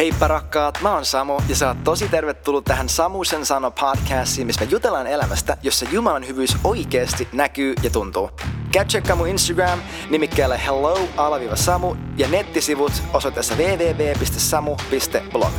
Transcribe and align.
Heippa 0.00 0.28
rakkaat, 0.28 0.78
mä 0.82 0.94
oon 0.94 1.04
Samu 1.04 1.40
ja 1.48 1.56
sä 1.56 1.68
oot 1.68 1.84
tosi 1.84 2.08
tervetullut 2.08 2.64
tähän 2.64 2.88
Samusen 2.88 3.46
sano 3.46 3.70
podcastiin, 3.70 4.46
missä 4.46 4.64
me 4.64 4.70
jutellaan 4.70 5.06
elämästä, 5.06 5.56
jossa 5.62 5.86
Jumalan 5.92 6.26
hyvyys 6.26 6.56
oikeasti 6.64 7.28
näkyy 7.32 7.74
ja 7.82 7.90
tuntuu. 7.90 8.30
Käy 8.72 8.84
tsekkaa 8.84 9.16
mun 9.16 9.28
Instagram 9.28 9.80
nimikkeellä 10.10 10.56
hello-samu 10.56 11.96
ja 12.16 12.28
nettisivut 12.28 12.92
osoitteessa 13.12 13.54
www.samu.blog. 13.54 15.52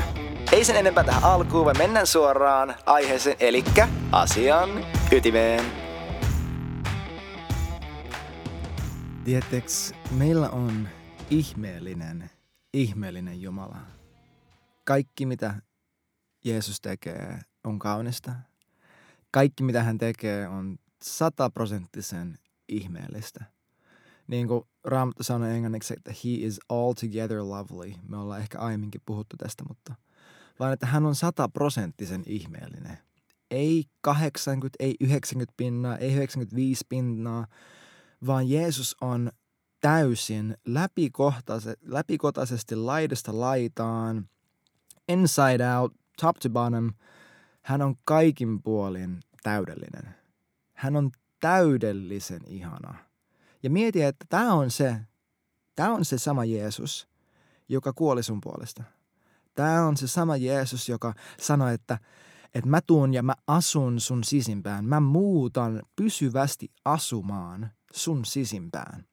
Ei 0.51 0.65
sen 0.65 0.75
enempää 0.75 1.03
tähän 1.03 1.23
alkuun, 1.23 1.65
vaan 1.65 1.77
mennään 1.77 2.07
suoraan 2.07 2.75
aiheeseen, 2.85 3.37
eli 3.39 3.63
asian 4.11 4.69
ytimeen. 5.11 5.65
Tieteks, 9.25 9.93
meillä 10.11 10.49
on 10.49 10.87
ihmeellinen, 11.29 12.29
ihmeellinen 12.73 13.41
Jumala 13.41 14.00
kaikki 14.83 15.25
mitä 15.25 15.61
Jeesus 16.45 16.81
tekee 16.81 17.39
on 17.63 17.79
kaunista. 17.79 18.31
Kaikki 19.31 19.63
mitä 19.63 19.83
hän 19.83 19.97
tekee 19.97 20.47
on 20.47 20.77
sataprosenttisen 21.03 22.37
ihmeellistä. 22.69 23.45
Niin 24.27 24.47
kuin 24.47 24.63
Raamattu 24.83 25.23
sanoi 25.23 25.51
englanniksi, 25.51 25.93
että 25.97 26.11
he 26.11 26.29
is 26.29 26.59
altogether 26.69 27.37
lovely. 27.37 27.93
Me 28.07 28.17
ollaan 28.17 28.41
ehkä 28.41 28.59
aiemminkin 28.59 29.01
puhuttu 29.05 29.37
tästä, 29.37 29.63
mutta 29.67 29.95
vaan 30.59 30.73
että 30.73 30.85
hän 30.85 31.05
on 31.05 31.15
sataprosenttisen 31.15 32.23
ihmeellinen. 32.25 32.97
Ei 33.51 33.85
80, 34.01 34.75
ei 34.79 34.95
90 34.99 35.53
pinnaa, 35.57 35.97
ei 35.97 36.13
95 36.13 36.85
pinnaa, 36.89 37.47
vaan 38.25 38.49
Jeesus 38.49 38.95
on 39.01 39.31
täysin 39.81 40.57
läpikotaisesti 41.85 42.75
laidasta 42.75 43.39
laitaan– 43.39 44.25
inside 45.07 45.75
out, 45.77 45.93
top 46.21 46.37
to 46.37 46.49
bottom, 46.49 46.93
hän 47.61 47.81
on 47.81 47.95
kaikin 48.05 48.61
puolin 48.61 49.19
täydellinen. 49.43 50.15
Hän 50.73 50.95
on 50.95 51.11
täydellisen 51.39 52.41
ihana. 52.47 52.95
Ja 53.63 53.69
mieti, 53.69 54.03
että 54.03 54.25
tämä 54.29 54.53
on 54.53 54.71
se, 54.71 54.97
tämä 55.75 55.93
on 55.93 56.05
se 56.05 56.17
sama 56.17 56.45
Jeesus, 56.45 57.07
joka 57.69 57.93
kuoli 57.93 58.23
sun 58.23 58.41
puolesta. 58.41 58.83
Tämä 59.55 59.85
on 59.85 59.97
se 59.97 60.07
sama 60.07 60.37
Jeesus, 60.37 60.89
joka 60.89 61.13
sanoi, 61.39 61.73
että, 61.73 61.99
että 62.53 62.69
mä 62.69 62.81
tuun 62.81 63.13
ja 63.13 63.23
mä 63.23 63.35
asun 63.47 63.99
sun 63.99 64.23
sisimpään. 64.23 64.85
Mä 64.85 64.99
muutan 64.99 65.81
pysyvästi 65.95 66.71
asumaan 66.85 67.71
sun 67.93 68.25
sisimpään. 68.25 69.05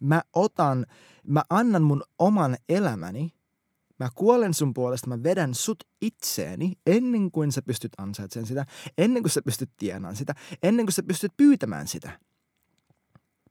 Mä 0.00 0.22
otan, 0.32 0.86
mä 1.26 1.42
annan 1.50 1.82
mun 1.82 2.02
oman 2.18 2.56
elämäni 2.68 3.34
Mä 4.00 4.08
kuolen 4.14 4.54
sun 4.54 4.74
puolesta, 4.74 5.08
mä 5.08 5.22
vedän 5.22 5.54
sut 5.54 5.84
itseeni 6.00 6.72
ennen 6.86 7.30
kuin 7.30 7.52
sä 7.52 7.62
pystyt 7.62 7.92
ansaitsemaan 7.98 8.46
sitä, 8.46 8.66
ennen 8.98 9.22
kuin 9.22 9.30
sä 9.30 9.42
pystyt 9.42 9.70
tienaan 9.76 10.16
sitä, 10.16 10.34
ennen 10.62 10.86
kuin 10.86 10.92
sä 10.92 11.02
pystyt 11.02 11.32
pyytämään 11.36 11.88
sitä. 11.88 12.20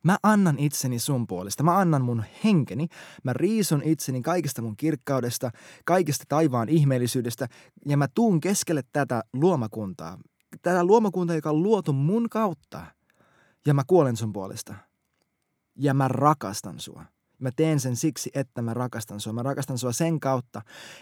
Mä 0.04 0.18
annan 0.24 0.60
itseni 0.60 1.00
sun 1.00 1.28
puolesta, 1.28 1.64
mä 1.64 1.78
annan 1.78 2.02
mun 2.02 2.24
henkeni, 2.44 2.88
mä 3.24 3.34
riisun 3.34 3.82
itseni 3.84 4.22
kaikesta 4.22 4.62
mun 4.62 4.78
kirkkaudesta, 4.78 5.52
kaikesta 5.86 6.24
taivaan 6.30 6.70
ihmeellisyydestä 6.70 7.48
ja 7.86 7.98
mä 7.98 8.08
tuun 8.16 8.40
keskelle 8.40 8.84
tätä 8.94 9.24
luomakuntaa. 9.34 10.18
Tätä 10.62 10.84
luomakuntaa, 10.84 11.36
joka 11.36 11.50
on 11.50 11.64
luotu 11.64 11.94
mun 11.94 12.30
kautta. 12.30 12.86
Ja 13.66 13.74
mä 13.74 13.84
kuolen 13.88 14.18
sun 14.18 14.34
puolesta. 14.34 14.76
Ja 15.76 15.94
mä 15.94 16.08
rakastan 16.08 16.80
sua. 16.80 17.06
Mä 17.40 17.52
teen 17.52 17.80
sen 17.80 17.96
siksi, 17.96 18.32
että 18.34 18.62
mä 18.62 18.74
rakastan 18.74 19.20
sua. 19.20 19.34
Mä 19.34 19.44
rakastan 19.44 19.78
sua 19.78 19.92
sen 19.92 20.20
kautta, 20.20 20.62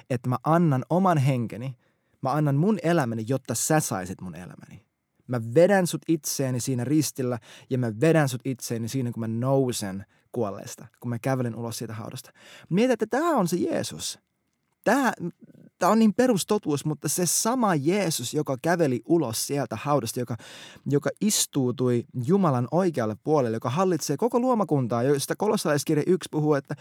että 0.10 0.30
mä 0.30 0.38
annan 0.44 0.86
oman 0.90 1.18
henkeni, 1.18 1.78
mä 2.22 2.32
annan 2.32 2.56
mun 2.56 2.80
elämäni, 2.84 3.26
jotta 3.28 3.56
sä 3.56 3.80
saisit 3.80 4.22
mun 4.22 4.36
elämäni. 4.36 4.86
Mä 5.28 5.42
vedän 5.56 5.88
sut 5.88 6.02
itseeni 6.08 6.60
siinä 6.60 6.84
ristillä 6.84 7.40
ja 7.70 7.78
mä 7.78 7.92
vedän 8.02 8.30
sut 8.30 8.42
itseeni 8.46 8.88
siinä, 8.88 9.12
kun 9.12 9.22
mä 9.22 9.28
nousen 9.28 10.06
kuolleesta, 10.32 10.88
kun 11.00 11.10
mä 11.10 11.20
kävelen 11.20 11.56
ulos 11.56 11.78
siitä 11.78 11.94
haudasta. 11.94 12.32
Mieti, 12.70 12.94
että 12.94 13.08
tämä 13.08 13.30
on 13.30 13.48
se 13.48 13.56
Jeesus. 13.56 14.20
Tämä, 14.84 15.14
tämä 15.80 15.92
on 15.92 16.00
niin 16.00 16.14
perustotuus, 16.14 16.86
mutta 16.86 17.10
se 17.10 17.26
sama 17.26 17.76
Jeesus, 17.76 18.34
joka 18.34 18.58
käveli 18.62 19.02
ulos 19.06 19.48
sieltä 19.48 19.76
haudasta, 19.76 20.20
joka, 20.20 20.38
joka 20.86 21.10
istuutui 21.22 22.06
Jumalan 22.26 22.68
oikealle 22.72 23.16
puolelle, 23.24 23.56
joka 23.56 23.70
hallitsee 23.70 24.18
koko 24.18 24.40
luomakuntaa, 24.40 25.04
josta 25.04 25.36
kolossalaiskirja 25.36 26.04
1 26.08 26.30
puhuu, 26.32 26.54
että 26.54 26.76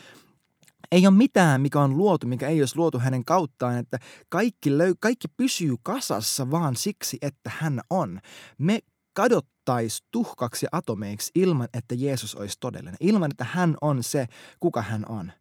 ei 0.92 1.06
ole 1.06 1.14
mitään, 1.14 1.60
mikä 1.60 1.80
on 1.80 1.96
luotu, 1.96 2.26
mikä 2.26 2.48
ei 2.48 2.62
olisi 2.62 2.76
luotu 2.76 2.98
hänen 2.98 3.24
kauttaan, 3.24 3.78
että 3.78 3.98
kaikki, 4.28 4.70
löy- 4.70 4.96
kaikki 5.00 5.28
pysyy 5.36 5.74
kasassa 5.82 6.50
vaan 6.50 6.76
siksi, 6.76 7.18
että 7.22 7.50
hän 7.58 7.80
on. 7.90 8.20
Me 8.58 8.80
kadottaisi 9.12 10.04
tuhkaksi 10.10 10.66
atomeiksi 10.72 11.30
ilman, 11.34 11.68
että 11.74 11.94
Jeesus 11.94 12.34
olisi 12.34 12.56
todellinen, 12.60 12.96
ilman, 13.00 13.30
että 13.30 13.46
hän 13.50 13.76
on 13.80 14.02
se, 14.02 14.26
kuka 14.60 14.82
hän 14.82 15.04
on. 15.08 15.32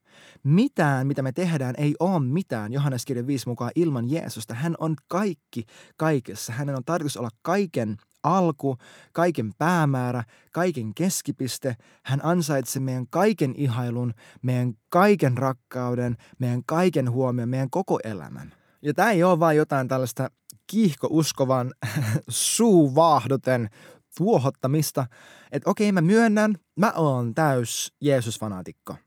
Mitään, 0.46 1.08
mitä 1.08 1.22
me 1.22 1.32
tehdään, 1.32 1.76
ei 1.78 1.96
ole 2.00 2.20
mitään 2.20 2.74
Johannes 2.74 3.06
kirjan 3.06 3.28
5 3.28 3.48
mukaan 3.48 3.72
ilman 3.76 4.10
Jeesusta. 4.10 4.54
Hän 4.54 4.76
on 4.80 4.96
kaikki 5.08 5.66
kaikessa. 5.98 6.54
Hänen 6.54 6.76
on 6.76 6.84
tarkoitus 6.86 7.18
olla 7.18 7.30
kaiken 7.42 7.98
alku, 8.24 8.78
kaiken 9.12 9.52
päämäärä, 9.58 10.24
kaiken 10.52 10.94
keskipiste. 10.94 11.76
Hän 12.04 12.20
ansaitsee 12.24 12.82
meidän 12.82 13.08
kaiken 13.10 13.54
ihailun, 13.58 14.14
meidän 14.42 14.74
kaiken 14.90 15.38
rakkauden, 15.38 16.18
meidän 16.40 16.62
kaiken 16.66 17.12
huomion, 17.12 17.50
meidän 17.50 17.70
koko 17.70 18.00
elämän. 18.04 18.54
Ja 18.82 18.94
tämä 18.94 19.12
ei 19.12 19.24
ole 19.24 19.40
vain 19.40 19.58
jotain 19.58 19.88
tällaista 19.88 20.30
kiihkouskovan 20.68 21.74
suuvaahduten 22.30 23.70
tuohottamista, 24.18 25.08
että 25.52 25.70
okei 25.70 25.92
mä 25.92 26.02
myönnän, 26.02 26.56
mä 26.80 26.92
oon 26.96 27.36
täys 27.36 27.94
Jeesus-fanaatikko. 28.06 29.05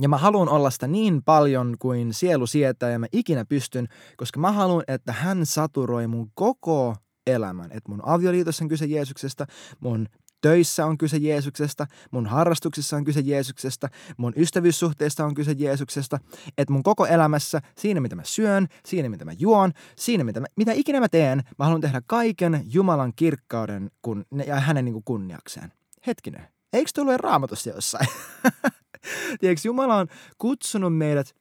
Ja 0.00 0.08
mä 0.08 0.18
haluan 0.18 0.48
olla 0.48 0.70
sitä 0.70 0.86
niin 0.86 1.22
paljon 1.22 1.76
kuin 1.78 2.14
sielu 2.14 2.46
sietää 2.46 2.90
ja 2.90 2.98
mä 2.98 3.06
ikinä 3.12 3.44
pystyn, 3.44 3.88
koska 4.16 4.40
mä 4.40 4.52
haluan, 4.52 4.84
että 4.88 5.12
hän 5.12 5.46
saturoi 5.46 6.06
mun 6.06 6.30
koko 6.34 6.96
elämän. 7.26 7.72
Että 7.72 7.90
mun 7.90 8.00
avioliitossa 8.04 8.64
on 8.64 8.68
kyse 8.68 8.86
Jeesuksesta, 8.86 9.46
mun 9.80 10.08
töissä 10.40 10.86
on 10.86 10.98
kyse 10.98 11.16
Jeesuksesta, 11.16 11.86
mun 12.10 12.26
harrastuksissa 12.26 12.96
on 12.96 13.04
kyse 13.04 13.20
Jeesuksesta, 13.20 13.88
mun 14.16 14.32
ystävyyssuhteista 14.36 15.24
on 15.24 15.34
kyse 15.34 15.52
Jeesuksesta, 15.52 16.18
että 16.58 16.72
mun 16.72 16.82
koko 16.82 17.06
elämässä, 17.06 17.60
siinä 17.78 18.00
mitä 18.00 18.16
mä 18.16 18.24
syön, 18.24 18.66
siinä 18.86 19.08
mitä 19.08 19.24
mä 19.24 19.32
juon, 19.38 19.72
siinä 19.96 20.24
mitä, 20.24 20.40
mä, 20.40 20.46
mitä 20.56 20.72
ikinä 20.72 21.00
mä 21.00 21.08
teen, 21.08 21.42
mä 21.58 21.64
haluan 21.64 21.80
tehdä 21.80 22.02
kaiken 22.06 22.62
Jumalan 22.66 23.12
kirkkauden 23.16 23.90
kun, 24.02 24.24
ja 24.46 24.60
hänen 24.60 24.84
niin 24.84 25.02
kunniakseen. 25.04 25.72
Hetkinen, 26.06 26.48
eikö 26.72 26.90
tullut 26.94 27.16
raamatussa 27.16 27.70
jossain? 27.70 28.08
Tiedätkö, 29.40 29.68
Jumala 29.68 29.96
on 29.96 30.06
kutsunut 30.38 30.96
meidät 30.96 31.34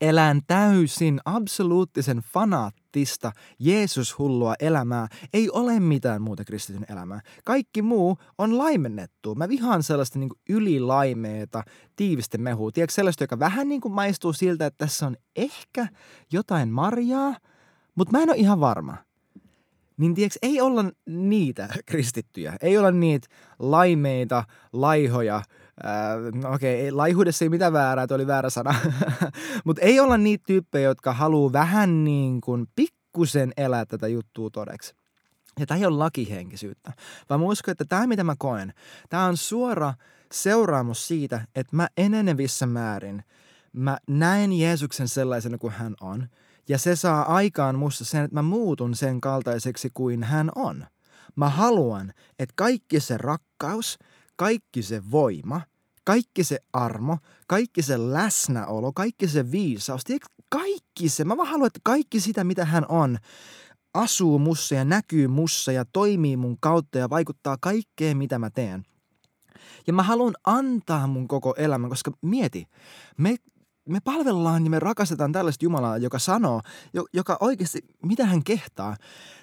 elään 0.00 0.40
täysin 0.46 1.20
absoluuttisen 1.24 2.18
fanaattista 2.18 3.32
Jeesus-hullua 3.58 4.54
elämää. 4.60 5.08
Ei 5.34 5.50
ole 5.50 5.80
mitään 5.80 6.22
muuta 6.22 6.44
kristityn 6.44 6.86
elämää. 6.88 7.20
Kaikki 7.44 7.82
muu 7.82 8.18
on 8.38 8.58
laimennettu. 8.58 9.34
Mä 9.34 9.48
vihaan 9.48 9.82
sellaista 9.82 10.18
niin 10.18 10.30
ylilaimeeta 10.48 11.62
tiivistä 11.96 12.38
mehua. 12.38 12.70
Tiedätkö 12.70 12.94
sellaista, 12.94 13.24
joka 13.24 13.38
vähän 13.38 13.68
niin 13.68 13.80
kuin 13.80 13.92
maistuu 13.92 14.32
siltä, 14.32 14.66
että 14.66 14.86
tässä 14.86 15.06
on 15.06 15.16
ehkä 15.36 15.86
jotain 16.32 16.68
marjaa, 16.68 17.36
mutta 17.94 18.12
mä 18.12 18.22
en 18.22 18.30
ole 18.30 18.38
ihan 18.38 18.60
varma. 18.60 18.96
Niin 19.96 20.14
tiedätkö, 20.14 20.38
ei 20.42 20.60
olla 20.60 20.84
niitä 21.06 21.68
kristittyjä. 21.86 22.56
Ei 22.60 22.78
olla 22.78 22.90
niitä 22.90 23.28
laimeita, 23.58 24.44
laihoja, 24.72 25.42
Äh, 25.84 26.52
okei, 26.52 26.80
okay, 26.80 26.96
laihuudessa 26.96 27.44
ei 27.44 27.48
mitään 27.48 27.72
väärää, 27.72 28.06
toi 28.06 28.14
oli 28.14 28.26
väärä 28.26 28.50
sana. 28.50 28.74
Mutta 29.64 29.82
ei 29.82 30.00
olla 30.00 30.18
niitä 30.18 30.44
tyyppejä, 30.46 30.88
jotka 30.88 31.12
haluaa 31.12 31.52
vähän 31.52 32.04
niin 32.04 32.40
kuin 32.40 32.66
pikkusen 32.76 33.52
elää 33.56 33.86
tätä 33.86 34.08
juttua 34.08 34.50
todeksi. 34.50 34.94
Ja 35.60 35.66
tämä 35.66 35.78
ei 35.78 35.86
ole 35.86 35.96
lakihenkisyyttä, 35.96 36.92
vaan 37.30 37.40
mä 37.40 37.46
uskon, 37.46 37.72
että 37.72 37.84
tämä 37.84 38.06
mitä 38.06 38.24
mä 38.24 38.34
koen, 38.38 38.72
tämä 39.08 39.24
on 39.24 39.36
suora 39.36 39.94
seuraamus 40.32 41.08
siitä, 41.08 41.46
että 41.54 41.76
mä 41.76 41.88
enenevissä 41.96 42.66
määrin, 42.66 43.24
mä 43.72 43.98
näen 44.08 44.52
Jeesuksen 44.52 45.08
sellaisena 45.08 45.58
kuin 45.58 45.72
hän 45.72 45.94
on, 46.00 46.28
ja 46.68 46.78
se 46.78 46.96
saa 46.96 47.34
aikaan 47.34 47.78
musta 47.78 48.04
sen, 48.04 48.24
että 48.24 48.34
mä 48.34 48.42
muutun 48.42 48.94
sen 48.94 49.20
kaltaiseksi 49.20 49.90
kuin 49.94 50.22
hän 50.22 50.50
on. 50.54 50.86
Mä 51.36 51.48
haluan, 51.48 52.12
että 52.38 52.52
kaikki 52.56 53.00
se 53.00 53.18
rakkaus, 53.18 53.98
kaikki 54.36 54.82
se 54.82 55.02
voima, 55.10 55.60
kaikki 56.04 56.44
se 56.44 56.58
armo, 56.72 57.18
kaikki 57.46 57.82
se 57.82 58.12
läsnäolo, 58.12 58.92
kaikki 58.92 59.28
se 59.28 59.50
viisaus, 59.50 60.04
tiedätkö, 60.04 60.28
kaikki 60.48 61.08
se, 61.08 61.24
mä 61.24 61.36
vaan 61.36 61.48
haluan, 61.48 61.66
että 61.66 61.80
kaikki 61.82 62.20
sitä, 62.20 62.44
mitä 62.44 62.64
hän 62.64 62.86
on, 62.88 63.18
asuu 63.94 64.38
mussa 64.38 64.74
ja 64.74 64.84
näkyy 64.84 65.28
mussa 65.28 65.72
ja 65.72 65.84
toimii 65.84 66.36
mun 66.36 66.56
kautta 66.60 66.98
ja 66.98 67.10
vaikuttaa 67.10 67.56
kaikkeen, 67.60 68.16
mitä 68.16 68.38
mä 68.38 68.50
teen. 68.50 68.86
Ja 69.86 69.92
mä 69.92 70.02
haluan 70.02 70.34
antaa 70.46 71.06
mun 71.06 71.28
koko 71.28 71.54
elämän, 71.56 71.90
koska 71.90 72.12
mieti, 72.22 72.66
me 73.18 73.36
me 73.88 74.00
palvellaan 74.04 74.64
ja 74.64 74.70
me 74.70 74.78
rakastetaan 74.78 75.32
tällaista 75.32 75.64
Jumalaa, 75.64 75.98
joka 75.98 76.18
sanoo, 76.18 76.60
joka 77.12 77.36
oikeasti, 77.40 77.80
mitä 78.06 78.26
hän 78.26 78.44
kehtaa. 78.44 78.96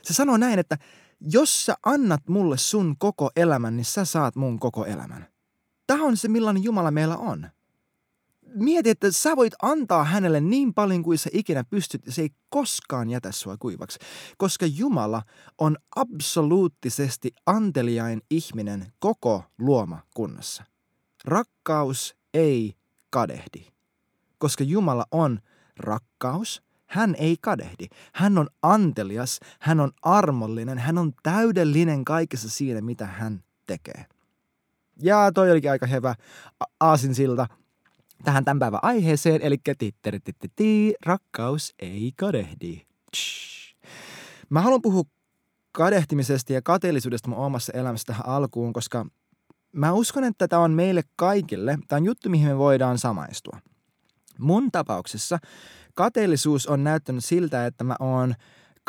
Se 0.04 0.14
sanoo 0.14 0.38
näin, 0.38 0.60
että 0.60 0.78
jos 1.20 1.66
sä 1.66 1.76
annat 1.86 2.28
mulle 2.28 2.58
sun 2.58 2.96
koko 3.00 3.32
elämän, 3.36 3.78
niin 3.78 3.86
sä 3.86 4.06
saat 4.06 4.36
mun 4.36 4.60
koko 4.60 4.86
elämän. 4.86 5.28
Tämä 5.90 6.04
on 6.04 6.18
se, 6.18 6.28
millainen 6.28 6.64
Jumala 6.64 6.92
meillä 6.92 7.18
on. 7.18 7.50
Mieti, 8.56 8.90
että 8.90 9.12
sä 9.12 9.36
voit 9.36 9.54
antaa 9.62 10.04
hänelle 10.04 10.42
niin 10.42 10.74
paljon 10.74 11.04
kuin 11.04 11.18
sä 11.18 11.30
ikinä 11.34 11.64
pystyt, 11.64 12.06
ja 12.06 12.12
se 12.12 12.22
ei 12.22 12.30
koskaan 12.50 13.10
jätä 13.10 13.32
sua 13.32 13.58
kuivaksi. 13.58 14.00
Koska 14.38 14.66
Jumala 14.66 15.22
on 15.58 15.78
absoluuttisesti 15.96 17.32
anteliain 17.46 18.22
ihminen 18.30 18.92
koko 19.00 19.44
luoma 19.60 20.02
kunnassa. 20.14 20.64
Rakkaus 21.26 22.16
ei 22.34 22.76
kadehdi. 23.10 23.66
Koska 24.38 24.64
Jumala 24.64 25.06
on 25.12 25.40
rakkaus, 25.78 26.62
hän 26.86 27.16
ei 27.16 27.38
kadehdi. 27.42 27.88
Hän 28.14 28.38
on 28.38 28.48
antelias, 28.62 29.40
hän 29.60 29.80
on 29.80 29.92
armollinen, 30.02 30.78
hän 30.78 30.98
on 30.98 31.14
täydellinen 31.24 32.06
kaikessa 32.06 32.50
siinä, 32.50 32.82
mitä 32.82 33.06
hän 33.06 33.44
tekee. 33.68 34.06
Ja 35.04 35.32
toi 35.34 35.52
olikin 35.52 35.72
aika 35.72 35.86
hyvä 35.86 36.16
aasinsilta 36.80 37.48
tähän 38.24 38.46
tämän 38.46 38.60
päivän 38.60 38.80
aiheeseen, 38.84 39.42
eli 39.42 39.58
rakkaus 41.06 41.74
ei 41.80 42.12
kadehdi. 42.18 42.82
Mä 44.50 44.62
haluan 44.62 44.82
puhua 44.82 45.04
kadehtimisesta 45.72 46.54
ja 46.54 46.62
kateellisuudesta 46.62 47.30
mun 47.30 47.40
omassa 47.40 47.74
elämässä 47.74 48.06
tähän 48.06 48.26
alkuun, 48.26 48.74
koska 48.74 49.06
mä 49.72 49.94
uskon, 49.94 50.24
että 50.24 50.48
tämä 50.48 50.62
on 50.62 50.72
meille 50.72 51.02
kaikille, 51.16 51.78
tämä 51.88 51.98
on 51.98 52.06
juttu, 52.06 52.30
mihin 52.30 52.48
me 52.48 52.58
voidaan 52.58 52.98
samaistua. 52.98 53.60
Mun 54.40 54.72
tapauksessa 54.72 55.40
kateellisuus 55.94 56.68
on 56.68 56.84
näyttänyt 56.84 57.26
siltä, 57.26 57.66
että 57.66 57.84
mä 57.84 57.96
oon 58.00 58.36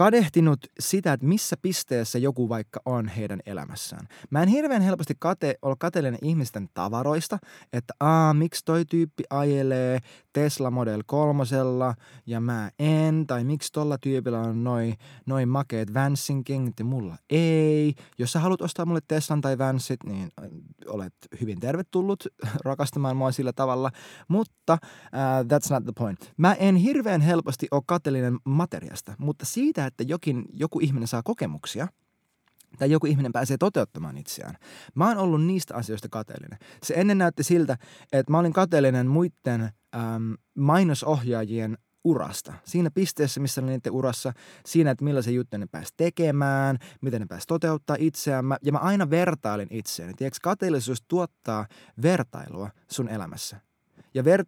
kadehtinut 0.01 0.67
sitä, 0.79 1.13
että 1.13 1.27
missä 1.27 1.57
pisteessä 1.63 2.19
joku 2.19 2.49
vaikka 2.49 2.81
on 2.85 3.09
heidän 3.09 3.41
elämässään. 3.47 4.09
Mä 4.31 4.43
en 4.43 4.49
hirveän 4.49 4.83
helposti 4.83 5.15
kate, 5.19 5.55
olla 5.63 5.77
kateellinen 5.79 6.19
ihmisten 6.23 6.69
tavaroista, 6.75 7.39
että 7.73 7.95
aa, 8.01 8.35
miksi 8.35 8.65
toi 8.65 8.85
tyyppi 8.85 9.25
ajelee 9.31 9.99
Tesla 10.33 10.71
Model 10.71 11.03
3 11.07 11.45
ja 12.27 12.41
mä 12.41 12.71
en, 12.79 13.27
tai 13.27 13.45
miksi 13.45 13.73
tolla 13.73 13.99
tyypillä 13.99 14.41
on 14.41 14.65
noin 14.65 14.95
noi 15.27 15.47
makeet 15.47 15.95
Vansin 15.95 16.45
kengät 16.45 16.75
ja 16.79 16.85
mulla 16.85 17.17
ei. 17.31 17.95
Jos 18.19 18.33
sä 18.33 18.41
haluat 18.41 18.63
ostaa 18.63 18.87
mulle 18.87 19.01
Teslan 19.09 19.41
tai 19.41 19.59
Vansit, 19.59 20.05
niin 20.05 20.29
äh, 20.43 20.49
olet 20.87 21.15
hyvin 21.41 21.61
tervetullut 21.61 22.25
rakastamaan 22.65 23.17
mua 23.17 23.33
sillä 23.33 23.53
tavalla, 23.53 23.91
mutta 24.29 24.79
uh, 24.83 25.47
that's 25.47 25.71
not 25.71 25.85
the 25.85 25.93
point. 25.99 26.33
Mä 26.37 26.55
en 26.55 26.77
hirveän 26.77 27.21
helposti 27.21 27.69
ole 27.71 27.83
kateellinen 27.87 28.39
materiasta, 28.45 29.15
mutta 29.19 29.47
siitä, 29.47 29.87
että 29.87 30.03
jokin, 30.03 30.45
joku 30.53 30.81
ihminen 30.81 31.09
saa 31.09 31.23
kokemuksia 31.23 31.89
tai 32.79 32.91
joku 32.91 33.07
ihminen 33.07 33.33
pääsee 33.33 33.57
toteuttamaan 33.57 34.19
itseään. 34.19 34.57
Mä 34.95 35.09
oon 35.09 35.19
ollut 35.19 35.45
niistä 35.45 35.75
asioista 35.75 36.09
kateellinen. 36.09 36.59
Se 36.83 36.95
ennen 36.97 37.19
näytti 37.19 37.43
siltä, 37.43 37.77
että 38.13 38.33
mä 38.33 38.39
olin 38.39 38.53
kateellinen 38.53 39.07
muiden 39.07 39.63
äm, 39.63 40.35
mainosohjaajien 40.59 41.79
urasta. 42.05 42.53
Siinä 42.65 42.91
pisteessä, 42.91 43.41
missä 43.41 43.61
oli 43.61 43.71
niiden 43.71 43.93
urassa, 43.93 44.33
siinä, 44.67 44.91
että 44.91 45.05
millaisen 45.05 45.35
juttu 45.35 45.57
ne 45.57 45.67
pääsi 45.67 45.95
tekemään, 45.97 46.79
miten 47.01 47.21
ne 47.21 47.27
pääsi 47.27 47.47
toteuttaa 47.47 47.97
itseään. 47.99 48.45
Mä, 48.45 48.57
ja 48.63 48.73
mä 48.73 48.79
aina 48.79 49.11
vertailin 49.11 49.69
itseäni. 49.71 50.15
Tiedätkö, 50.15 50.39
kateellisuus 50.43 51.03
tuottaa 51.09 51.67
vertailua 52.03 52.71
sun 52.91 53.09
elämässä. 53.09 53.70
Ja 54.15 54.25
ver, 54.25 54.45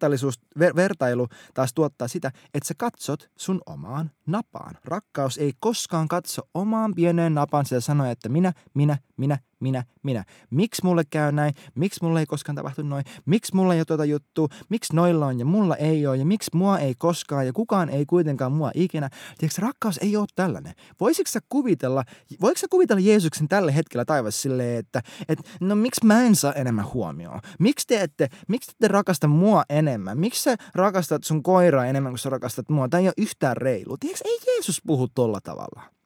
vertailu 0.75 1.27
taas 1.53 1.73
tuottaa 1.73 2.07
sitä, 2.07 2.31
että 2.53 2.67
sä 2.67 2.73
katsot 2.77 3.29
sun 3.37 3.61
omaan 3.65 4.11
napaan. 4.25 4.77
Rakkaus 4.85 5.37
ei 5.37 5.53
koskaan 5.59 6.07
katso 6.07 6.41
omaan 6.53 6.95
pieneen 6.95 7.33
napaan 7.33 7.65
ja 7.71 7.81
sanoa, 7.81 8.09
että 8.09 8.29
minä, 8.29 8.53
minä, 8.73 8.97
minä, 9.17 9.37
minä, 9.59 9.83
minä. 10.03 10.23
Miksi 10.49 10.81
mulle 10.83 11.03
käy 11.09 11.31
näin? 11.31 11.53
Miksi 11.75 11.99
mulle 12.03 12.19
ei 12.19 12.25
koskaan 12.25 12.55
tapahtu 12.55 12.83
noin? 12.83 13.05
Miksi 13.25 13.55
mulla 13.55 13.73
ei 13.73 13.79
ole 13.79 13.85
tuota 13.85 14.05
juttua? 14.05 14.47
Miksi 14.69 14.95
noilla 14.95 15.25
on 15.25 15.39
ja 15.39 15.45
mulla 15.45 15.75
ei 15.75 16.07
ole? 16.07 16.17
Ja 16.17 16.25
miksi 16.25 16.51
mua 16.53 16.79
ei 16.79 16.95
koskaan 16.97 17.45
ja 17.45 17.53
kukaan 17.53 17.89
ei 17.89 18.05
kuitenkaan 18.05 18.51
mua 18.51 18.71
ikinä? 18.75 19.09
Tiedätkö, 19.37 19.61
rakkaus 19.61 19.97
ei 19.97 20.17
ole 20.17 20.25
tällainen. 20.35 20.73
Voisitko 20.99 21.31
sä 21.31 21.39
kuvitella, 21.49 22.03
voiko 22.41 22.57
sä 22.57 22.67
kuvitella 22.69 22.99
Jeesuksen 22.99 23.47
tällä 23.47 23.71
hetkellä 23.71 24.05
taivassa 24.05 24.41
silleen, 24.41 24.79
että, 24.79 25.01
että 25.29 25.43
no 25.59 25.75
miksi 25.75 26.05
mä 26.05 26.23
en 26.23 26.35
saa 26.35 26.53
enemmän 26.53 26.93
huomioon? 26.93 27.39
Miksi 27.59 27.87
te 27.87 28.01
ette, 28.01 28.29
miksi 28.47 28.67
te 28.67 28.71
ette 28.71 28.87
rakasta 28.87 29.27
mua 29.27 29.63
enemmän? 29.69 30.19
Miksi 30.19 30.43
sä 30.43 30.55
rakastat 30.75 31.23
sun 31.23 31.43
koiraa 31.43 31.85
enemmän 31.85 32.11
kuin 32.11 32.19
sä 32.19 32.29
rakastat 32.29 32.69
mua? 32.69 32.89
Tämä 32.89 33.01
ei 33.01 33.07
ole 33.07 33.13
yhtään 33.17 33.57
reilu. 33.57 33.97
Tiedätkö, 33.97 34.29
ei 34.29 34.39
Jeesus 34.47 34.81
puhu 34.85 35.07
tolla 35.07 35.39
tavalla. 35.41 36.02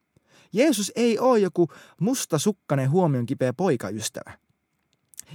Jeesus 0.53 0.91
ei 0.95 1.19
ole 1.19 1.39
joku 1.39 1.67
mustasukkainen 2.01 2.91
huomion 2.91 3.25
kipeä 3.25 3.53
poikaystävä. 3.53 4.37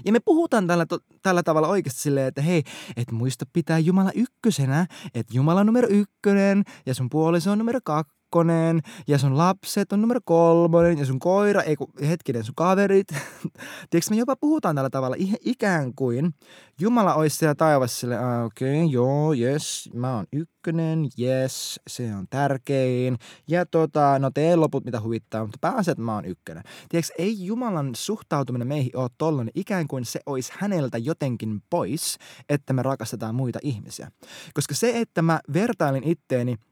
Ja 0.05 0.13
me 0.13 0.21
puhutaan 0.21 0.67
tällä, 0.67 0.87
tällä 1.23 1.43
tavalla 1.43 1.69
oikeasti 1.69 2.01
silleen, 2.01 2.27
että 2.27 2.43
hei, 2.43 2.63
et 2.97 3.11
muista 3.11 3.47
pitää 3.53 3.79
Jumala 3.79 4.11
ykkösenä, 4.15 4.87
että 5.15 5.35
Jumala 5.35 5.61
on 5.61 5.67
numero 5.67 5.89
ykkönen 5.91 6.65
ja 6.87 6.95
sun 6.95 7.11
puoliso 7.11 7.53
on 7.53 7.59
numero 7.59 7.81
kaksi 7.85 8.22
kakkonen 8.33 8.81
ja 9.09 9.19
sun 9.19 9.39
lapset 9.39 9.93
on 9.93 10.01
numero 10.01 10.21
kolmonen 10.25 10.99
ja 10.99 11.07
sun 11.07 11.19
koira, 11.19 11.63
ei 11.63 11.77
kun 11.77 11.89
hetkinen, 12.09 12.45
sun 12.45 12.55
kaverit. 12.55 13.09
Tiedätkö, 13.91 14.11
me 14.11 14.17
jopa 14.17 14.37
puhutaan 14.37 14.75
tällä 14.75 14.91
tavalla 14.91 15.17
ikään 15.41 15.95
kuin 15.95 16.35
Jumala 16.81 17.15
olisi 17.15 17.37
siellä 17.37 17.55
taivassa 17.55 18.01
sille, 18.01 18.19
ah, 18.19 18.45
okei, 18.45 18.85
okay, 18.85 18.93
joo, 18.93 19.35
yes, 19.35 19.91
mä 19.95 20.17
oon 20.17 20.27
ykkönen, 20.33 21.09
yes, 21.21 21.81
se 21.87 22.15
on 22.15 22.27
tärkein. 22.31 23.19
Ja 23.49 23.67
tota, 23.67 24.19
no 24.19 24.31
tee 24.35 24.57
loput 24.57 24.85
mitä 24.85 25.01
huvittaa, 25.01 25.45
mutta 25.45 25.59
pääset 25.61 25.99
mä 25.99 26.15
oon 26.15 26.25
ykkönen. 26.25 26.63
Tiedätkö, 26.89 27.13
ei 27.19 27.45
Jumalan 27.45 27.91
suhtautuminen 27.95 28.69
meihin 28.69 28.97
ole 28.97 29.11
tollainen, 29.19 29.53
ikään 29.55 29.89
kuin 29.89 30.05
se 30.05 30.21
olisi 30.27 30.53
häneltä 30.57 30.99
jotenkin 30.99 31.63
pois, 31.71 32.19
että 32.49 32.73
me 32.73 32.83
rakastetaan 32.83 33.35
muita 33.35 33.59
ihmisiä. 33.63 34.11
Koska 34.55 34.75
se, 34.75 35.01
että 35.01 35.23
mä 35.23 35.41
vertailin 35.53 36.05
itteeni– 36.05 36.57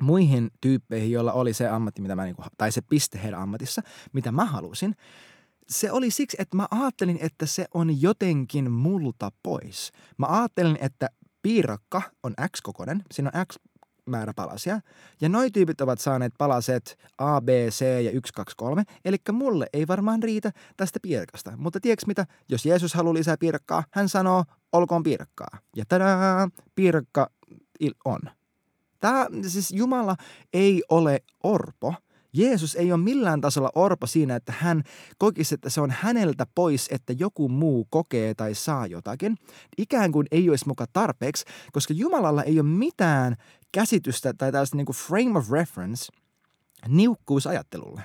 muihin 0.00 0.50
tyyppeihin, 0.60 1.10
joilla 1.10 1.32
oli 1.32 1.52
se 1.52 1.68
ammatti, 1.68 2.02
mitä 2.02 2.16
mä 2.16 2.24
niinku, 2.24 2.42
tai 2.58 2.72
se 2.72 2.80
piste 2.80 3.22
heidän 3.22 3.40
ammatissa, 3.40 3.82
mitä 4.12 4.32
mä 4.32 4.44
halusin, 4.44 4.94
se 5.68 5.92
oli 5.92 6.10
siksi, 6.10 6.36
että 6.40 6.56
mä 6.56 6.66
ajattelin, 6.70 7.18
että 7.20 7.46
se 7.46 7.66
on 7.74 8.02
jotenkin 8.02 8.70
multa 8.70 9.32
pois. 9.42 9.92
Mä 10.18 10.26
ajattelin, 10.26 10.78
että 10.80 11.08
piirakka 11.42 12.02
on 12.22 12.34
X-kokoinen, 12.56 13.02
siinä 13.12 13.30
on 13.34 13.46
X 13.46 13.56
määrä 14.06 14.32
palasia, 14.36 14.80
ja 15.20 15.28
noi 15.28 15.50
tyypit 15.50 15.80
ovat 15.80 16.00
saaneet 16.00 16.32
palaset 16.38 16.98
A, 17.18 17.40
B, 17.40 17.48
C 17.48 17.84
ja 18.04 18.10
1, 18.10 18.32
2, 18.32 18.54
3, 18.56 18.84
eli 19.04 19.16
mulle 19.32 19.66
ei 19.72 19.88
varmaan 19.88 20.22
riitä 20.22 20.52
tästä 20.76 20.98
piirakasta. 21.02 21.52
Mutta 21.56 21.80
tiedätkö 21.80 22.06
mitä, 22.06 22.26
jos 22.48 22.66
Jeesus 22.66 22.94
haluaa 22.94 23.14
lisää 23.14 23.36
piirakkaa, 23.36 23.84
hän 23.90 24.08
sanoo, 24.08 24.44
olkoon 24.72 25.02
piirakkaa. 25.02 25.58
Ja 25.76 25.84
tadaa, 25.88 26.48
piirakka 26.74 27.30
on. 28.04 28.20
Tämä, 29.00 29.26
siis 29.46 29.72
Jumala 29.72 30.16
ei 30.52 30.82
ole 30.88 31.22
orpo. 31.42 31.94
Jeesus 32.32 32.74
ei 32.74 32.92
ole 32.92 33.02
millään 33.02 33.40
tasolla 33.40 33.70
orpo 33.74 34.06
siinä, 34.06 34.36
että 34.36 34.54
hän 34.58 34.82
kokisi, 35.18 35.54
että 35.54 35.70
se 35.70 35.80
on 35.80 35.90
häneltä 35.90 36.46
pois, 36.54 36.88
että 36.90 37.12
joku 37.18 37.48
muu 37.48 37.86
kokee 37.90 38.34
tai 38.34 38.54
saa 38.54 38.86
jotakin. 38.86 39.36
Ikään 39.78 40.12
kuin 40.12 40.26
ei 40.30 40.50
olisi 40.50 40.68
muka 40.68 40.86
tarpeeksi, 40.92 41.44
koska 41.72 41.94
Jumalalla 41.94 42.42
ei 42.42 42.60
ole 42.60 42.68
mitään 42.68 43.36
käsitystä 43.72 44.34
tai 44.34 44.52
tällaista 44.52 44.76
niin 44.76 44.86
kuin 44.86 44.96
frame 44.96 45.38
of 45.38 45.50
reference 45.50 46.12
niukkuusajattelulle. 46.88 48.02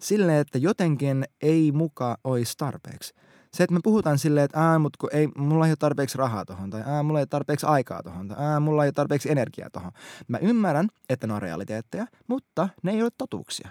Sille, 0.00 0.40
että 0.40 0.58
jotenkin 0.58 1.24
ei 1.42 1.72
muka 1.72 2.18
olisi 2.24 2.54
tarpeeksi. 2.56 3.14
Se, 3.52 3.64
että 3.64 3.74
me 3.74 3.80
puhutaan 3.84 4.18
silleen, 4.18 4.44
että 4.44 4.70
ää, 4.70 4.78
mutta 4.78 4.96
kun 5.00 5.10
ei, 5.12 5.28
mulla 5.36 5.66
ei 5.66 5.70
ole 5.70 5.76
tarpeeksi 5.76 6.18
rahaa 6.18 6.44
tohon, 6.44 6.70
tai 6.70 6.82
ää, 6.86 7.02
mulla 7.02 7.18
ei 7.18 7.22
ole 7.22 7.26
tarpeeksi 7.26 7.66
aikaa 7.66 8.02
tohon, 8.02 8.28
tai 8.28 8.36
ää, 8.40 8.60
mulla 8.60 8.84
ei 8.84 8.88
ole 8.88 8.92
tarpeeksi 8.92 9.30
energiaa 9.30 9.70
tohon. 9.70 9.92
Mä 10.28 10.38
ymmärrän, 10.38 10.88
että 11.08 11.26
ne 11.26 11.32
on 11.32 11.42
realiteetteja, 11.42 12.06
mutta 12.26 12.68
ne 12.82 12.92
ei 12.92 13.02
ole 13.02 13.10
totuuksia. 13.18 13.68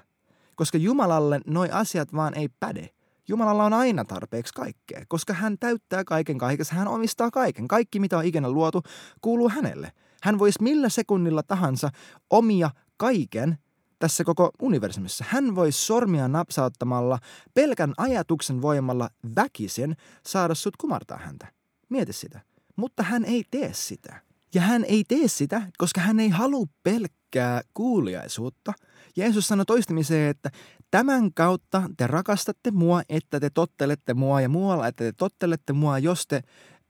Koska 0.55 0.77
Jumalalle 0.77 1.41
noi 1.45 1.69
asiat 1.71 2.13
vaan 2.13 2.33
ei 2.37 2.49
päde. 2.59 2.89
Jumalalla 3.27 3.63
on 3.63 3.73
aina 3.73 4.05
tarpeeksi 4.05 4.53
kaikkea, 4.53 5.03
koska 5.07 5.33
hän 5.33 5.57
täyttää 5.59 6.03
kaiken 6.03 6.37
kaikessa, 6.37 6.75
hän 6.75 6.87
omistaa 6.87 7.31
kaiken. 7.31 7.67
Kaikki, 7.67 7.99
mitä 7.99 8.17
on 8.17 8.25
ikinä 8.25 8.49
luotu, 8.49 8.83
kuuluu 9.21 9.49
hänelle. 9.49 9.91
Hän 10.23 10.39
voisi 10.39 10.63
millä 10.63 10.89
sekunnilla 10.89 11.43
tahansa 11.43 11.89
omia 12.29 12.69
kaiken 12.97 13.57
tässä 13.99 14.23
koko 14.23 14.51
universumissa. 14.61 15.25
Hän 15.27 15.55
voi 15.55 15.71
sormia 15.71 16.27
napsauttamalla 16.27 17.19
pelkän 17.53 17.93
ajatuksen 17.97 18.61
voimalla 18.61 19.09
väkisin 19.35 19.95
saada 20.27 20.55
sut 20.55 20.77
kumartaa 20.77 21.17
häntä. 21.17 21.47
Mieti 21.89 22.13
sitä. 22.13 22.41
Mutta 22.75 23.03
hän 23.03 23.25
ei 23.25 23.43
tee 23.51 23.73
sitä. 23.73 24.21
Ja 24.53 24.61
hän 24.61 24.85
ei 24.85 25.03
tee 25.07 25.27
sitä, 25.27 25.61
koska 25.77 26.01
hän 26.01 26.19
ei 26.19 26.29
halua 26.29 26.65
pelkkää 26.83 27.61
kuuliaisuutta. 27.73 28.73
Jeesus 29.15 29.47
sanoi 29.47 29.65
toistamiseen, 29.65 30.29
että 30.29 30.49
tämän 30.91 31.33
kautta 31.33 31.89
te 31.97 32.07
rakastatte 32.07 32.71
mua, 32.71 33.01
että 33.09 33.39
te 33.39 33.49
tottelette 33.49 34.13
mua 34.13 34.41
ja 34.41 34.49
muualla, 34.49 34.87
että 34.87 35.03
te 35.03 35.11
tottelette 35.11 35.73
mua, 35.73 35.99
jos 35.99 36.27
te 36.27 36.41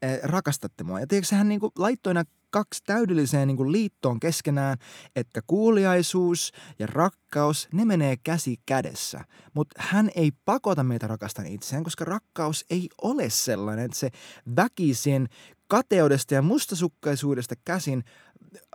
eh, 0.02 0.20
rakastatte 0.24 0.84
mua. 0.84 1.00
Ja 1.00 1.08
tiedätkö, 1.08 1.36
hän 1.36 1.50
niin 1.50 1.62
laittoi 1.78 2.14
nämä 2.14 2.24
kaksi 2.50 2.84
täydelliseen 2.86 3.48
niin 3.48 3.58
kuin 3.58 3.72
liittoon 3.72 4.20
keskenään, 4.20 4.77
että 5.16 5.42
kuuliaisuus 5.48 6.51
ja 6.80 6.88
rakkaus, 6.88 7.68
ne 7.72 7.86
menee 7.86 8.18
käsi 8.18 8.60
kädessä. 8.66 9.25
Mutta 9.54 9.82
hän 9.84 10.10
ei 10.16 10.32
pakota 10.46 10.84
meitä 10.84 11.08
rakastamaan 11.08 11.54
itseään, 11.54 11.84
koska 11.84 12.06
rakkaus 12.06 12.66
ei 12.70 12.89
ole 13.01 13.30
sellainen, 13.30 13.86
että 13.86 13.98
se 13.98 14.10
väkisin 14.56 15.30
kateudesta 15.68 16.34
ja 16.34 16.42
mustasukkaisuudesta 16.42 17.56
käsin 17.66 18.04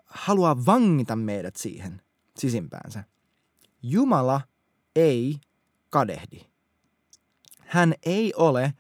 haluaa 0.07 0.67
vangita 0.67 1.17
meidät 1.17 1.57
siihen 1.57 2.03
sisimpäänsä. 2.39 3.05
Jumala 3.83 4.41
ei 4.97 5.41
kadehdi. 5.91 6.41
Hän 7.59 7.95
ei 8.03 8.33
ole 8.37 8.75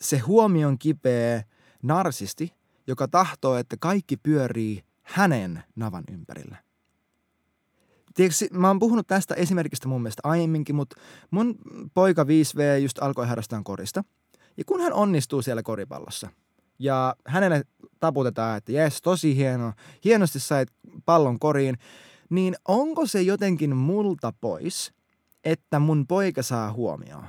se 0.00 0.18
huomion 0.18 0.78
kipeä 0.78 1.42
narsisti, 1.82 2.52
joka 2.86 3.08
tahtoo, 3.08 3.56
että 3.56 3.76
kaikki 3.80 4.16
pyörii 4.16 4.82
hänen 5.02 5.62
navan 5.76 6.04
ympärillä. 6.12 6.56
Tiedätkö, 8.14 8.46
mä 8.52 8.68
oon 8.68 8.78
puhunut 8.78 9.06
tästä 9.06 9.34
esimerkistä 9.34 9.88
mun 9.88 10.02
mielestä 10.02 10.20
aiemminkin, 10.24 10.74
mutta 10.74 10.96
mun 11.30 11.54
poika 11.94 12.24
5V 12.24 12.80
just 12.82 12.98
alkoi 13.02 13.26
harrastaa 13.26 13.62
korista. 13.64 14.04
Ja 14.56 14.64
kun 14.64 14.80
hän 14.80 14.92
onnistuu 14.92 15.42
siellä 15.42 15.62
koripallossa 15.62 16.30
ja 16.78 17.16
hänelle 17.26 17.64
taputetaan, 18.00 18.58
että 18.58 18.72
jes, 18.72 19.02
tosi 19.02 19.36
hieno, 19.36 19.72
hienosti 20.04 20.40
sait 20.40 20.68
pallon 21.04 21.38
koriin, 21.38 21.78
niin 22.30 22.56
onko 22.68 23.06
se 23.06 23.22
jotenkin 23.22 23.76
multa 23.76 24.32
pois, 24.40 24.92
että 25.44 25.78
mun 25.78 26.06
poika 26.06 26.42
saa 26.42 26.72
huomioon? 26.72 27.26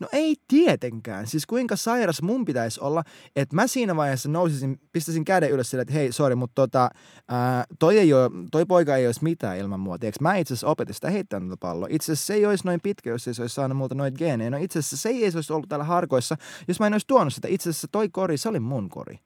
No 0.00 0.08
ei 0.12 0.36
tietenkään. 0.48 1.26
Siis 1.26 1.46
kuinka 1.46 1.76
sairas 1.76 2.22
mun 2.22 2.44
pitäisi 2.44 2.80
olla, 2.80 3.04
että 3.36 3.56
mä 3.56 3.66
siinä 3.66 3.96
vaiheessa 3.96 4.28
nousisin, 4.28 4.80
pistäisin 4.92 5.24
käden 5.24 5.50
ylös 5.50 5.70
sille, 5.70 5.82
että 5.82 5.94
hei, 5.94 6.12
sorry, 6.12 6.34
mutta 6.34 6.54
tota, 6.54 6.90
ää, 7.28 7.64
toi, 7.78 7.98
ei 7.98 8.12
ole, 8.12 8.30
toi 8.50 8.66
poika 8.66 8.96
ei 8.96 9.06
olisi 9.06 9.24
mitään 9.24 9.58
ilman 9.58 9.80
mua. 9.80 9.98
Tiedätkö? 9.98 10.22
Mä 10.22 10.36
itse 10.36 10.54
asiassa 10.54 10.66
opetin 10.66 10.94
sitä 10.94 11.10
heittämään 11.10 11.48
tuota 11.48 11.60
palloa. 11.60 11.88
Itse 11.90 12.12
asiassa 12.12 12.26
se 12.26 12.34
ei 12.34 12.46
olisi 12.46 12.66
noin 12.66 12.80
pitkä, 12.82 13.10
jos 13.10 13.24
se 13.24 13.30
olisi 13.40 13.54
saanut 13.54 13.78
multa 13.78 13.94
noita 13.94 14.18
geenejä. 14.18 14.50
No 14.50 14.58
itse 14.60 14.78
asiassa 14.78 14.96
se 14.96 15.08
ei 15.08 15.24
olisi 15.34 15.52
ollut 15.52 15.68
täällä 15.68 15.84
harkoissa, 15.84 16.36
jos 16.68 16.80
mä 16.80 16.86
en 16.86 16.94
olisi 16.94 17.06
tuonut 17.06 17.34
sitä. 17.34 17.48
Itse 17.48 17.70
asiassa 17.70 17.88
toi 17.92 18.08
kori, 18.08 18.38
se 18.38 18.48
oli 18.48 18.60
mun 18.60 18.88
kori. 18.88 19.18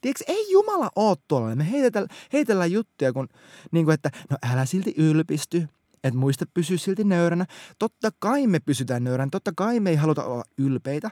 Tiedätkö, 0.00 0.24
ei 0.26 0.50
Jumala 0.50 0.90
ole 0.96 1.16
tuolla. 1.28 1.56
Me 1.56 1.70
heitellään, 1.70 2.16
heitellään 2.32 2.72
juttuja, 2.72 3.12
kun, 3.12 3.28
niin 3.70 3.84
kuin, 3.84 3.94
että 3.94 4.10
no 4.30 4.36
älä 4.52 4.64
silti 4.64 4.94
ylpisty 4.96 5.68
että 6.04 6.18
muista 6.18 6.44
pysyä 6.54 6.76
silti 6.76 7.04
nöyränä. 7.04 7.46
Totta 7.78 8.10
kai 8.18 8.46
me 8.46 8.60
pysytään 8.60 9.04
nöyränä, 9.04 9.28
totta 9.32 9.52
kai 9.56 9.80
me 9.80 9.90
ei 9.90 9.96
haluta 9.96 10.24
olla 10.24 10.44
ylpeitä, 10.58 11.10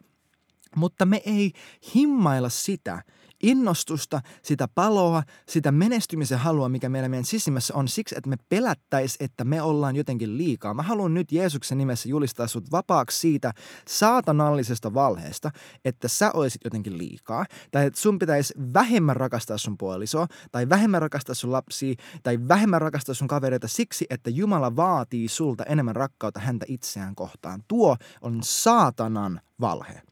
mutta 0.76 1.06
me 1.06 1.22
ei 1.26 1.52
himmailla 1.94 2.48
sitä, 2.48 3.02
innostusta, 3.42 4.20
sitä 4.42 4.68
paloa, 4.68 5.22
sitä 5.48 5.72
menestymisen 5.72 6.38
halua, 6.38 6.68
mikä 6.68 6.88
meillä 6.88 7.08
meidän 7.08 7.24
sisimmässä 7.24 7.74
on 7.74 7.88
siksi, 7.88 8.14
että 8.18 8.30
me 8.30 8.36
pelättäis, 8.48 9.16
että 9.20 9.44
me 9.44 9.62
ollaan 9.62 9.96
jotenkin 9.96 10.38
liikaa. 10.38 10.74
Mä 10.74 10.82
haluan 10.82 11.14
nyt 11.14 11.32
Jeesuksen 11.32 11.78
nimessä 11.78 12.08
julistaa 12.08 12.46
sut 12.46 12.70
vapaaksi 12.70 13.18
siitä 13.18 13.52
saatanallisesta 13.88 14.94
valheesta, 14.94 15.50
että 15.84 16.08
sä 16.08 16.30
olisit 16.34 16.60
jotenkin 16.64 16.98
liikaa, 16.98 17.44
tai 17.70 17.86
että 17.86 18.00
sun 18.00 18.18
pitäisi 18.18 18.54
vähemmän 18.74 19.16
rakastaa 19.16 19.58
sun 19.58 19.78
puolisoa, 19.78 20.26
tai 20.52 20.68
vähemmän 20.68 21.02
rakastaa 21.02 21.34
sun 21.34 21.52
lapsia, 21.52 21.94
tai 22.22 22.38
vähemmän 22.48 22.80
rakastaa 22.80 23.14
sun 23.14 23.28
kavereita 23.28 23.68
siksi, 23.68 24.06
että 24.10 24.30
Jumala 24.30 24.76
vaatii 24.76 25.28
sulta 25.28 25.64
enemmän 25.64 25.96
rakkautta 25.96 26.40
häntä 26.40 26.66
itseään 26.68 27.14
kohtaan. 27.14 27.62
Tuo 27.68 27.96
on 28.20 28.38
saatanan 28.42 29.40
valhe. 29.60 30.02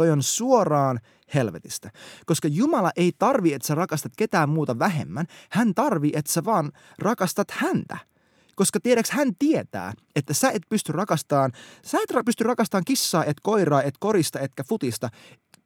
Toi 0.00 0.10
on 0.10 0.22
suoraan 0.22 1.00
helvetistä. 1.34 1.90
Koska 2.26 2.48
Jumala 2.48 2.90
ei 2.96 3.12
tarvi, 3.18 3.52
että 3.52 3.68
sä 3.68 3.74
rakastat 3.74 4.12
ketään 4.16 4.48
muuta 4.48 4.78
vähemmän. 4.78 5.26
Hän 5.50 5.74
tarvii, 5.74 6.12
että 6.14 6.32
sä 6.32 6.44
vaan 6.44 6.72
rakastat 6.98 7.50
häntä. 7.50 7.98
Koska 8.56 8.80
tiedäks, 8.80 9.10
hän 9.10 9.32
tietää, 9.38 9.92
että 10.16 10.34
sä 10.34 10.50
et 10.50 10.62
pysty 10.68 10.92
rakastamaan, 10.92 11.52
sä 11.84 11.98
et 11.98 12.24
pysty 12.24 12.44
rakastamaan 12.44 12.84
kissaa, 12.84 13.24
et 13.24 13.36
koiraa, 13.42 13.82
et 13.82 13.94
korista, 13.98 14.40
etkä 14.40 14.64
futista 14.64 15.08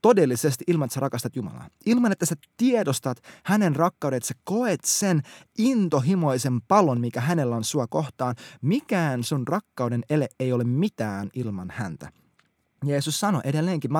todellisesti 0.02 0.64
ilman, 0.66 0.86
että 0.86 0.94
sä 0.94 1.00
rakastat 1.00 1.36
Jumalaa. 1.36 1.68
Ilman, 1.86 2.12
että 2.12 2.26
sä 2.26 2.34
tiedostat 2.56 3.18
hänen 3.44 3.76
rakkauden, 3.76 4.16
että 4.16 4.28
sä 4.28 4.34
koet 4.44 4.84
sen 4.84 5.22
intohimoisen 5.58 6.60
palon, 6.68 7.00
mikä 7.00 7.20
hänellä 7.20 7.56
on 7.56 7.64
sua 7.64 7.86
kohtaan. 7.86 8.34
Mikään 8.62 9.24
sun 9.24 9.48
rakkauden 9.48 10.02
ele 10.10 10.28
ei 10.40 10.52
ole 10.52 10.64
mitään 10.64 11.30
ilman 11.34 11.70
häntä. 11.70 12.23
Jeesus 12.86 13.20
sanoi 13.20 13.40
edelleenkin, 13.44 13.90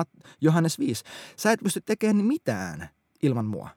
Johannes 0.41 0.79
5, 0.79 1.03
sä 1.37 1.51
et 1.51 1.59
pysty 1.63 1.81
tekemään 1.81 2.25
mitään 2.25 2.89
ilman 3.23 3.45
mua. 3.45 3.69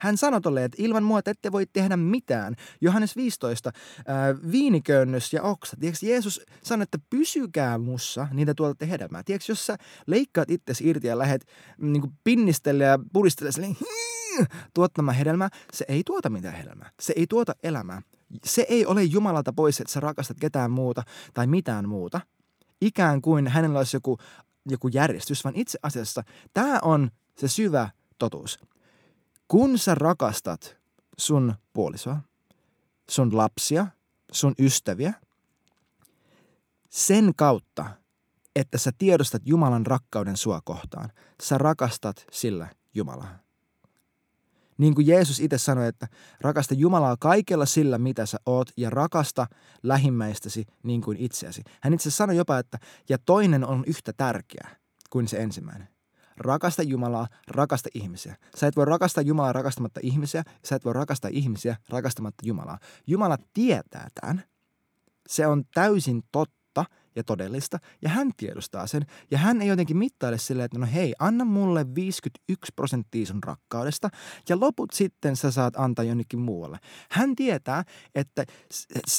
Hän 0.00 0.16
sanoi 0.16 0.40
tolle, 0.40 0.64
että 0.64 0.76
ilman 0.80 1.02
mua 1.02 1.22
te 1.22 1.30
ette 1.30 1.52
voi 1.52 1.66
tehdä 1.66 1.96
mitään. 1.96 2.56
Johannes 2.80 3.16
15, 3.16 3.72
ää, 4.06 4.34
viiniköynnös 4.52 5.32
ja 5.32 5.42
oksa. 5.42 5.76
Tiedätkö, 5.80 6.06
Jeesus 6.06 6.40
sanoi, 6.62 6.82
että 6.82 6.98
pysykää 7.10 7.78
mussa, 7.78 8.28
niin 8.32 8.46
te 8.46 8.54
tuotatte 8.54 8.90
hedelmää. 8.90 9.22
Tiedätkö, 9.22 9.52
jos 9.52 9.66
sä 9.66 9.76
leikkaat 10.06 10.50
itsesi 10.50 10.88
irti 10.88 11.06
ja 11.06 11.18
lähdet 11.18 11.44
niin 11.78 12.12
pinnistelle 12.24 12.84
ja 12.84 12.98
puristelle 13.12 13.52
silleen, 13.52 13.76
tuottamaan 14.74 15.16
hedelmää, 15.16 15.48
se 15.72 15.84
ei 15.88 16.02
tuota 16.06 16.30
mitään 16.30 16.54
hedelmää. 16.54 16.90
Se 17.00 17.12
ei 17.16 17.26
tuota 17.26 17.54
elämää. 17.62 18.02
Se 18.44 18.66
ei 18.68 18.86
ole 18.86 19.04
Jumalalta 19.04 19.52
pois, 19.52 19.80
että 19.80 19.92
sä 19.92 20.00
rakastat 20.00 20.36
ketään 20.40 20.70
muuta 20.70 21.02
tai 21.34 21.46
mitään 21.46 21.88
muuta. 21.88 22.20
Ikään 22.80 23.22
kuin 23.22 23.48
hänellä 23.48 23.78
olisi 23.78 23.96
joku 23.96 24.18
joku 24.68 24.88
järjestys, 24.88 25.44
vaan 25.44 25.56
itse 25.56 25.78
asiassa 25.82 26.22
tämä 26.54 26.78
on 26.82 27.10
se 27.36 27.48
syvä 27.48 27.90
totuus. 28.18 28.58
Kun 29.48 29.78
sä 29.78 29.94
rakastat 29.94 30.76
sun 31.18 31.54
puolisoa, 31.72 32.16
sun 33.10 33.36
lapsia, 33.36 33.86
sun 34.32 34.54
ystäviä, 34.58 35.12
sen 36.90 37.32
kautta, 37.36 37.86
että 38.56 38.78
sä 38.78 38.90
tiedostat 38.98 39.42
Jumalan 39.44 39.86
rakkauden 39.86 40.36
sua 40.36 40.60
kohtaan, 40.64 41.12
sä 41.42 41.58
rakastat 41.58 42.26
sillä 42.32 42.68
Jumalaa. 42.94 43.38
Niin 44.80 44.94
kuin 44.94 45.06
Jeesus 45.06 45.40
itse 45.40 45.58
sanoi, 45.58 45.88
että 45.88 46.08
rakasta 46.40 46.74
Jumalaa 46.74 47.16
kaikella 47.16 47.66
sillä, 47.66 47.98
mitä 47.98 48.26
sä 48.26 48.38
oot, 48.46 48.70
ja 48.76 48.90
rakasta 48.90 49.46
lähimmäistäsi 49.82 50.66
niin 50.82 51.00
kuin 51.00 51.16
itseäsi. 51.16 51.62
Hän 51.80 51.94
itse 51.94 52.10
sanoi 52.10 52.36
jopa, 52.36 52.58
että 52.58 52.78
ja 53.08 53.18
toinen 53.18 53.64
on 53.64 53.84
yhtä 53.86 54.12
tärkeä 54.12 54.68
kuin 55.10 55.28
se 55.28 55.42
ensimmäinen. 55.42 55.88
Rakasta 56.36 56.82
Jumalaa, 56.82 57.28
rakasta 57.48 57.88
ihmisiä. 57.94 58.36
Sä 58.56 58.66
et 58.66 58.76
voi 58.76 58.84
rakastaa 58.84 59.22
Jumalaa 59.22 59.52
rakastamatta 59.52 60.00
ihmisiä, 60.02 60.44
sä 60.64 60.76
et 60.76 60.84
voi 60.84 60.92
rakastaa 60.92 61.30
ihmisiä 61.34 61.76
rakastamatta 61.88 62.46
Jumalaa. 62.46 62.78
Jumala 63.06 63.38
tietää 63.54 64.08
tämän. 64.20 64.44
Se 65.28 65.46
on 65.46 65.64
täysin 65.74 66.22
totta 66.32 66.59
ja 67.16 67.24
todellista, 67.24 67.78
ja 68.02 68.08
hän 68.08 68.30
tiedostaa 68.36 68.86
sen, 68.86 69.06
ja 69.30 69.38
hän 69.38 69.62
ei 69.62 69.68
jotenkin 69.68 69.96
mittaile 69.96 70.38
silleen, 70.38 70.64
että 70.64 70.78
no 70.78 70.86
hei, 70.94 71.14
anna 71.18 71.44
mulle 71.44 71.86
51 71.94 72.72
prosenttia 72.76 73.26
sun 73.26 73.42
rakkaudesta, 73.42 74.10
ja 74.48 74.60
loput 74.60 74.90
sitten 74.92 75.36
sä 75.36 75.50
saat 75.50 75.74
antaa 75.76 76.04
jonnekin 76.04 76.40
muualle. 76.40 76.78
Hän 77.10 77.36
tietää, 77.36 77.84
että, 78.14 78.44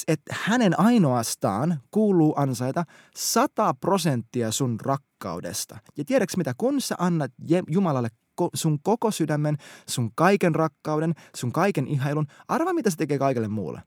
että 0.08 0.34
hänen 0.40 0.80
ainoastaan 0.80 1.80
kuuluu 1.90 2.34
ansaita 2.36 2.84
100 3.16 3.74
prosenttia 3.74 4.50
sun 4.50 4.80
rakkaudesta. 4.80 5.78
Ja 5.96 6.04
tiedätkö 6.04 6.36
mitä, 6.36 6.54
kun 6.58 6.80
sä 6.80 6.94
annat 6.98 7.32
Jumalalle 7.68 8.08
sun 8.54 8.78
koko 8.82 9.10
sydämen, 9.10 9.56
sun 9.88 10.10
kaiken 10.14 10.54
rakkauden, 10.54 11.14
sun 11.36 11.52
kaiken 11.52 11.86
ihailun, 11.86 12.26
arva 12.48 12.72
mitä 12.72 12.90
se 12.90 12.96
tekee 12.96 13.18
kaikille 13.18 13.48
muulle. 13.48 13.82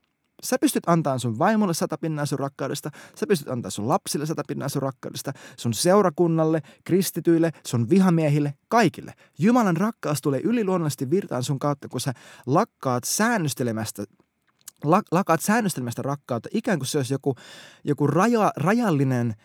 Sä 0.45 0.57
pystyt 0.61 0.83
antamaan 0.89 1.19
sun 1.19 1.39
vaimolle 1.39 1.73
sata 1.73 1.97
pinnaa 1.97 2.25
sun 2.25 2.39
rakkaudesta, 2.39 2.91
sä 3.15 3.27
pystyt 3.27 3.47
antamaan 3.49 3.71
sun 3.71 3.87
lapsille 3.87 4.25
sata 4.25 4.43
pinnaa 4.47 4.69
sun 4.69 4.81
rakkaudesta, 4.81 5.33
sun 5.57 5.73
seurakunnalle, 5.73 6.61
kristityille, 6.83 7.51
sun 7.67 7.89
vihamiehille, 7.89 8.53
kaikille. 8.67 9.13
Jumalan 9.39 9.77
rakkaus 9.77 10.21
tulee 10.21 10.41
yliluonnollisesti 10.43 11.09
virtaan 11.09 11.43
sun 11.43 11.59
kautta, 11.59 11.87
kun 11.87 12.01
sä 12.01 12.13
lakkaat 12.45 13.03
säännöstelemästä 13.03 14.03
lakaat 15.11 15.41
säännöstelemästä 15.41 16.01
rakkautta, 16.01 16.49
ikään 16.53 16.79
kuin 16.79 16.87
se 16.87 16.97
olisi 16.97 17.13
joku, 17.13 17.35
joku 17.83 18.07
raja, 18.07 18.51
rajallinen 18.57 19.35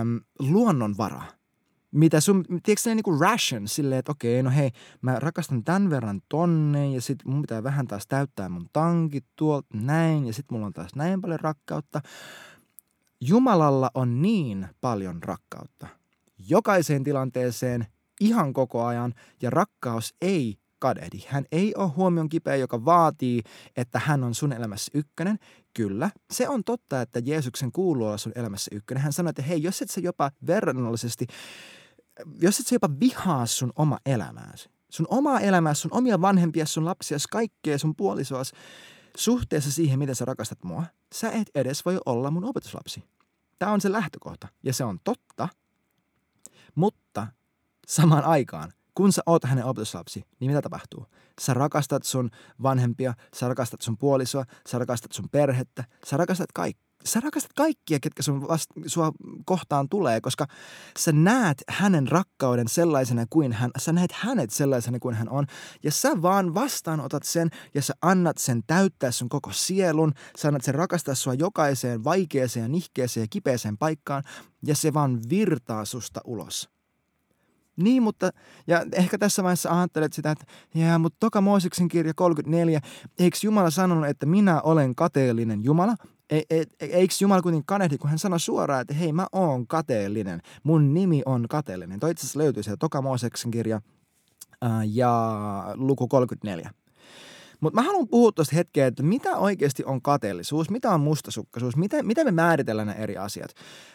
äm, 0.00 0.20
luonnonvara– 0.38 1.22
mitä 1.96 2.20
sun, 2.20 2.44
tiedätkö 2.44 2.76
se 2.76 2.94
niinku 2.94 3.18
ration 3.18 3.68
silleen, 3.68 3.98
että 3.98 4.12
okei, 4.12 4.42
no 4.42 4.50
hei, 4.50 4.70
mä 5.02 5.18
rakastan 5.18 5.64
tämän 5.64 5.90
verran 5.90 6.20
tonne 6.28 6.90
ja 6.90 7.00
sit 7.00 7.18
mun 7.24 7.42
pitää 7.42 7.62
vähän 7.62 7.86
taas 7.86 8.06
täyttää 8.06 8.48
mun 8.48 8.68
tankit 8.72 9.24
tuolta 9.36 9.68
näin 9.74 10.26
ja 10.26 10.32
sit 10.32 10.50
mulla 10.50 10.66
on 10.66 10.72
taas 10.72 10.94
näin 10.94 11.20
paljon 11.20 11.40
rakkautta. 11.40 12.00
Jumalalla 13.20 13.90
on 13.94 14.22
niin 14.22 14.68
paljon 14.80 15.22
rakkautta. 15.22 15.86
Jokaiseen 16.48 17.04
tilanteeseen, 17.04 17.86
ihan 18.20 18.52
koko 18.52 18.84
ajan 18.84 19.14
ja 19.42 19.50
rakkaus 19.50 20.14
ei 20.20 20.58
kadehdi. 20.78 21.18
Hän 21.28 21.44
ei 21.52 21.74
ole 21.76 21.88
huomion 21.88 22.28
kipeä, 22.28 22.56
joka 22.56 22.84
vaatii, 22.84 23.42
että 23.76 23.98
hän 24.04 24.24
on 24.24 24.34
sun 24.34 24.52
elämässä 24.52 24.90
ykkönen. 24.94 25.38
Kyllä, 25.74 26.10
se 26.30 26.48
on 26.48 26.64
totta, 26.64 27.00
että 27.00 27.20
Jeesuksen 27.24 27.72
kuuluu 27.72 28.06
olla 28.06 28.18
sun 28.18 28.32
elämässä 28.34 28.70
ykkönen. 28.74 29.02
Hän 29.02 29.12
sanoi, 29.12 29.30
että 29.30 29.42
hei, 29.42 29.62
jos 29.62 29.82
et 29.82 29.90
sä 29.90 30.00
jopa 30.00 30.30
verrannollisesti 30.46 31.26
jos 32.40 32.60
et 32.60 32.66
sä 32.66 32.74
jopa 32.74 32.90
vihaa 33.00 33.46
sun 33.46 33.72
oma 33.76 33.98
elämääsi, 34.06 34.70
sun 34.90 35.06
omaa 35.10 35.40
elämää, 35.40 35.74
sun 35.74 35.92
omia 35.94 36.20
vanhempia, 36.20 36.66
sun 36.66 36.84
lapsia, 36.84 37.18
kaikkea 37.30 37.78
sun 37.78 37.96
puolisoas 37.96 38.52
suhteessa 39.16 39.72
siihen, 39.72 39.98
miten 39.98 40.14
sä 40.14 40.24
rakastat 40.24 40.64
mua, 40.64 40.84
sä 41.14 41.30
et 41.30 41.50
edes 41.54 41.84
voi 41.84 41.98
olla 42.06 42.30
mun 42.30 42.44
opetuslapsi. 42.44 43.04
Tämä 43.58 43.72
on 43.72 43.80
se 43.80 43.92
lähtökohta 43.92 44.48
ja 44.62 44.72
se 44.72 44.84
on 44.84 44.98
totta, 45.04 45.48
mutta 46.74 47.26
samaan 47.86 48.24
aikaan, 48.24 48.72
kun 48.94 49.12
sä 49.12 49.22
oot 49.26 49.44
hänen 49.44 49.64
opetuslapsi, 49.64 50.24
niin 50.40 50.50
mitä 50.50 50.62
tapahtuu? 50.62 51.06
Sä 51.40 51.54
rakastat 51.54 52.02
sun 52.02 52.30
vanhempia, 52.62 53.14
sä 53.34 53.48
rakastat 53.48 53.80
sun 53.80 53.98
puolisoa, 53.98 54.44
sä 54.68 54.78
rakastat 54.78 55.12
sun 55.12 55.28
perhettä, 55.28 55.84
sä 56.06 56.16
rakastat 56.16 56.52
kaikki 56.52 56.85
sä 57.04 57.20
rakastat 57.20 57.52
kaikkia, 57.52 58.00
ketkä 58.00 58.22
sun 58.22 58.48
vast, 58.48 58.70
sua 58.86 59.12
kohtaan 59.44 59.88
tulee, 59.88 60.20
koska 60.20 60.46
sä 60.98 61.12
näet 61.12 61.62
hänen 61.68 62.08
rakkauden 62.08 62.68
sellaisena 62.68 63.26
kuin 63.30 63.52
hän, 63.52 63.70
sä 63.78 63.92
näet 63.92 64.12
hänet 64.12 64.50
sellaisena 64.50 64.98
kuin 64.98 65.14
hän 65.14 65.28
on, 65.28 65.46
ja 65.82 65.92
sä 65.92 66.22
vaan 66.22 66.54
vastaanotat 66.54 67.22
sen, 67.22 67.50
ja 67.74 67.82
sä 67.82 67.94
annat 68.02 68.38
sen 68.38 68.62
täyttää 68.66 69.10
sun 69.10 69.28
koko 69.28 69.52
sielun, 69.52 70.12
sä 70.38 70.48
annat 70.48 70.64
sen 70.64 70.74
rakastaa 70.74 71.14
sua 71.14 71.34
jokaiseen 71.34 72.04
vaikeeseen 72.04 72.72
nihkeeseen 72.72 73.24
ja 73.24 73.28
kipeeseen 73.30 73.78
paikkaan, 73.78 74.22
ja 74.66 74.74
se 74.74 74.94
vaan 74.94 75.20
virtaa 75.30 75.84
susta 75.84 76.20
ulos. 76.24 76.68
Niin, 77.76 78.02
mutta, 78.02 78.30
ja 78.66 78.84
ehkä 78.92 79.18
tässä 79.18 79.42
vaiheessa 79.42 79.78
ajattelet 79.78 80.12
sitä, 80.12 80.30
että 80.30 80.44
jää, 80.74 80.98
mutta 80.98 81.16
toka 81.20 81.40
Mooseksen 81.40 81.88
kirja 81.88 82.14
34, 82.14 82.80
eikö 83.18 83.38
Jumala 83.42 83.70
sanonut, 83.70 84.06
että 84.06 84.26
minä 84.26 84.60
olen 84.60 84.94
kateellinen 84.94 85.64
Jumala? 85.64 85.94
E, 86.30 86.40
e, 86.50 86.64
eikö 86.80 87.14
Jumala 87.20 87.42
kuitenkin 87.42 87.66
kanehdi, 87.66 87.98
kun 87.98 88.10
hän 88.10 88.18
sanoi 88.18 88.40
suoraan, 88.40 88.80
että 88.80 88.94
hei 88.94 89.12
mä 89.12 89.26
oon 89.32 89.66
kateellinen, 89.66 90.40
mun 90.62 90.94
nimi 90.94 91.22
on 91.26 91.46
kateellinen. 91.48 92.00
Toi 92.00 92.10
itse 92.10 92.22
asiassa 92.22 92.38
löytyy 92.38 92.62
sieltä 92.62 92.78
Toka 92.80 93.02
Mooseksen 93.02 93.50
kirja 93.50 93.80
ää, 94.62 94.84
ja 94.84 95.72
luku 95.74 96.08
34. 96.08 96.70
Mutta 97.60 97.80
mä 97.80 97.86
haluan 97.86 98.08
puhua 98.08 98.32
tuosta 98.32 98.56
hetkeä, 98.56 98.86
että 98.86 99.02
mitä 99.02 99.36
oikeasti 99.36 99.84
on 99.84 100.02
kateellisuus, 100.02 100.70
mitä 100.70 100.90
on 100.90 101.00
mustasukkaisuus, 101.00 101.76
miten, 101.76 102.06
miten 102.06 102.26
me 102.26 102.30
määritellään 102.30 102.88
nämä 102.88 102.98
eri 102.98 103.16
asiat. 103.16 103.50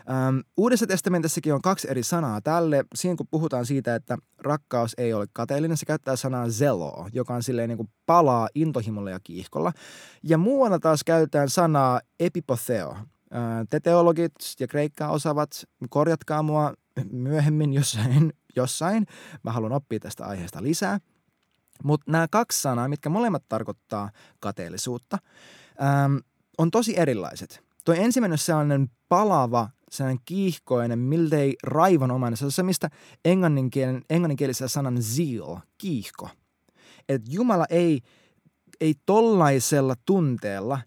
Ähm, 0.10 0.40
Uudessa 0.58 0.88
testamentissakin 0.88 1.54
on 1.54 1.62
kaksi 1.62 1.88
eri 1.92 2.04
sanaa 2.04 2.42
tälle. 2.42 2.86
Siinä 2.96 3.16
kun 3.16 3.28
puhutaan 3.32 3.66
siitä, 3.66 3.96
että 3.96 4.18
rakkaus 4.40 4.94
ei 4.98 5.14
ole 5.14 5.26
kateellinen, 5.34 5.78
se 5.78 5.86
käyttää 5.86 6.16
sanaa 6.16 6.50
zelo, 6.50 7.08
joka 7.14 7.34
on 7.34 7.44
silleen 7.44 7.70
niin 7.70 7.78
kuin 7.78 7.90
palaa 8.06 8.50
intohimolla 8.56 9.10
ja 9.10 9.20
kiihkolla. 9.24 9.72
Ja 10.24 10.38
muualla 10.38 10.80
taas 10.80 11.04
käytetään 11.04 11.50
sanaa 11.50 12.02
epipotheo. 12.20 12.98
Te 13.70 13.80
teologit 13.80 14.34
ja 14.60 14.68
kreikkaa 14.68 15.12
osaavat, 15.12 15.50
korjatkaa 15.90 16.44
mua 16.44 16.74
myöhemmin 17.12 17.74
jossain, 17.74 18.34
jossain. 18.56 19.06
Mä 19.44 19.52
haluan 19.52 19.72
oppia 19.72 20.00
tästä 20.00 20.26
aiheesta 20.26 20.64
lisää– 20.64 21.00
mutta 21.84 22.12
nämä 22.12 22.28
kaksi 22.32 22.62
sanaa, 22.62 22.88
mitkä 22.88 23.10
molemmat 23.10 23.44
tarkoittaa 23.50 24.12
kateellisuutta, 24.40 25.18
ähm, 25.84 26.16
on 26.58 26.72
tosi 26.72 27.00
erilaiset. 27.00 27.64
Tuo 27.86 27.96
ensimmäinen 27.96 28.34
on 28.34 28.38
sellainen 28.38 28.90
palava, 29.10 29.70
sellainen 29.92 30.22
kiihkoinen, 30.26 31.00
miltei 31.00 31.56
raivonomainen. 31.64 32.38
Se 32.38 32.46
on 32.46 32.52
se, 32.52 32.64
mistä 32.64 32.90
englanninkielen, 33.26 34.02
englanninkielisellä 34.10 34.68
sanan 34.68 35.02
zeal, 35.02 35.58
kiihko. 35.78 36.30
Että 37.10 37.32
Jumala 37.32 37.66
ei, 37.70 38.02
ei 38.82 38.96
tollaisella 39.06 39.96
tunteella 40.06 40.80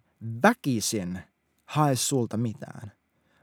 väkisin 0.42 1.18
hae 1.64 1.96
sulta 1.96 2.36
mitään. 2.36 2.92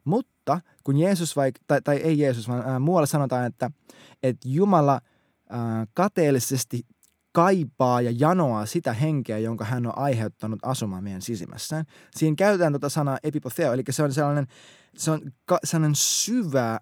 Mutta 0.04 0.62
kun 0.84 0.98
Jeesus, 0.98 1.36
vai, 1.36 1.52
tai, 1.68 1.82
tai 1.82 1.96
ei 1.96 2.20
Jeesus, 2.20 2.48
vaan 2.48 2.70
ää, 2.70 2.80
muualla 2.80 3.06
sanotaan, 3.06 3.46
että, 3.46 3.72
että 4.24 4.50
Jumala 4.50 5.02
kateellisesti 5.94 6.86
kaipaa 7.32 8.02
ja 8.02 8.12
janoaa 8.18 8.66
sitä 8.66 8.94
henkeä, 8.94 9.38
jonka 9.38 9.66
hän 9.66 9.86
on 9.86 9.98
aiheuttanut 9.98 10.60
asumaan 10.64 11.04
meidän 11.04 11.22
sisimmässään. 11.22 11.86
Siinä 12.16 12.36
käytetään 12.36 12.74
tuota 12.74 12.90
sanaa 12.90 13.18
epipotheo, 13.24 13.74
eli 13.74 13.84
se 13.90 14.04
on 14.04 14.14
sellainen, 14.14 14.48
se 14.98 15.12
on 15.12 15.22
ka, 15.46 15.60
sellainen 15.64 15.96
syvä, 15.96 16.80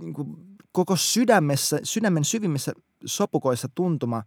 niin 0.00 0.12
kuin 0.12 0.36
koko 0.72 0.96
sydämessä, 0.96 1.80
sydämen 1.82 2.24
syvimmissä 2.24 2.72
sopukoissa 3.04 3.68
tuntuma, 3.74 4.22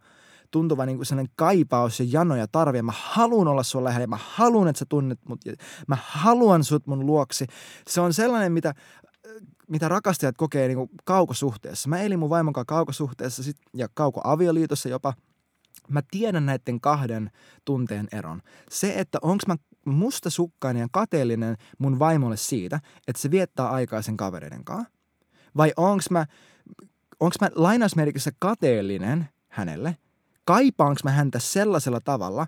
tuntuva 0.50 0.86
niin 0.86 0.96
kuin 0.96 1.06
sellainen 1.06 1.32
kaipaus 1.36 2.00
ja 2.00 2.06
jano 2.08 2.36
ja 2.36 2.46
tarve. 2.48 2.82
Mä 2.82 2.92
haluan 2.96 3.48
olla 3.48 3.62
sun 3.62 3.84
lähellä, 3.84 4.06
mä 4.06 4.18
haluan, 4.20 4.68
että 4.68 4.78
sä 4.78 4.86
tunnet 4.88 5.18
mut, 5.28 5.40
mä 5.86 5.98
haluan 6.00 6.64
sut 6.64 6.86
mun 6.86 7.06
luoksi. 7.06 7.46
Se 7.88 8.00
on 8.00 8.12
sellainen, 8.12 8.52
mitä 8.52 8.74
mitä 9.68 9.88
rakastajat 9.88 10.36
kokee 10.36 10.68
niin 10.68 10.76
kuin 10.78 10.90
kaukosuhteessa. 11.04 11.88
Mä 11.88 12.00
elin 12.00 12.18
mun 12.18 12.30
vaimon 12.30 12.52
kanssa 12.52 12.66
kaukosuhteessa 12.66 13.42
sit, 13.42 13.56
ja 13.74 13.88
kaukoavioliitossa 13.94 14.88
jopa– 14.88 15.14
mä 15.88 16.02
tiedän 16.10 16.46
näiden 16.46 16.80
kahden 16.80 17.30
tunteen 17.64 18.08
eron. 18.12 18.42
Se, 18.70 18.94
että 18.96 19.18
onko 19.22 19.44
mä 19.46 19.56
mustasukkainen 19.84 20.80
ja 20.80 20.88
kateellinen 20.92 21.56
mun 21.78 21.98
vaimolle 21.98 22.36
siitä, 22.36 22.80
että 23.08 23.22
se 23.22 23.30
viettää 23.30 23.68
aikaa 23.68 24.02
sen 24.02 24.16
kavereiden 24.16 24.64
kanssa, 24.64 24.92
vai 25.56 25.72
onko 25.76 26.04
mä, 26.10 26.26
onks 27.20 27.36
mä 27.40 27.50
lainausmerkissä 27.54 28.30
kateellinen 28.38 29.28
hänelle, 29.48 29.96
kaipaanko 30.44 31.00
mä 31.04 31.10
häntä 31.10 31.38
sellaisella 31.38 32.00
tavalla, 32.00 32.46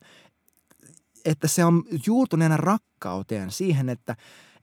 että 1.24 1.48
se 1.48 1.64
on 1.64 1.84
juurtuneena 2.06 2.56
rakkauteen 2.56 3.50
siihen, 3.50 3.88
että, 3.88 4.16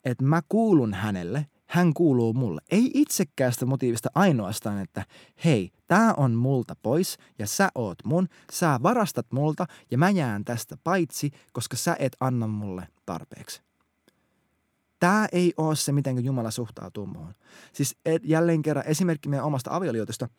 että 0.06 0.24
mä 0.26 0.42
kuulun 0.50 0.94
hänelle 0.94 1.46
hän 1.68 1.94
kuuluu 1.94 2.34
mulle. 2.34 2.62
Ei 2.72 2.92
itsekkäästä 2.94 3.66
motiivista 3.66 4.10
ainoastaan, 4.16 4.80
että 4.80 5.06
hei, 5.46 5.72
tää 5.88 6.14
on 6.14 6.34
multa 6.34 6.76
pois 6.82 7.18
ja 7.40 7.48
sä 7.48 7.70
oot 7.76 7.98
mun, 8.04 8.28
sä 8.52 8.80
varastat 8.84 9.26
multa 9.32 9.66
ja 9.92 9.98
mä 9.98 10.10
jään 10.10 10.46
tästä 10.46 10.78
paitsi, 10.84 11.32
koska 11.54 11.78
sä 11.78 11.96
et 12.00 12.16
anna 12.20 12.48
mulle 12.48 12.88
tarpeeksi. 13.06 13.62
Tämä 15.00 15.28
ei 15.32 15.54
ole 15.58 15.76
se, 15.76 15.92
miten 15.92 16.26
Jumala 16.26 16.52
suhtautuu 16.52 17.06
muuhun. 17.06 17.34
Siis 17.74 17.98
jälleen 18.24 18.62
kerran 18.62 18.88
esimerkki 18.88 19.30
meidän 19.30 19.46
omasta 19.46 19.76
avioliitosta. 19.76 20.30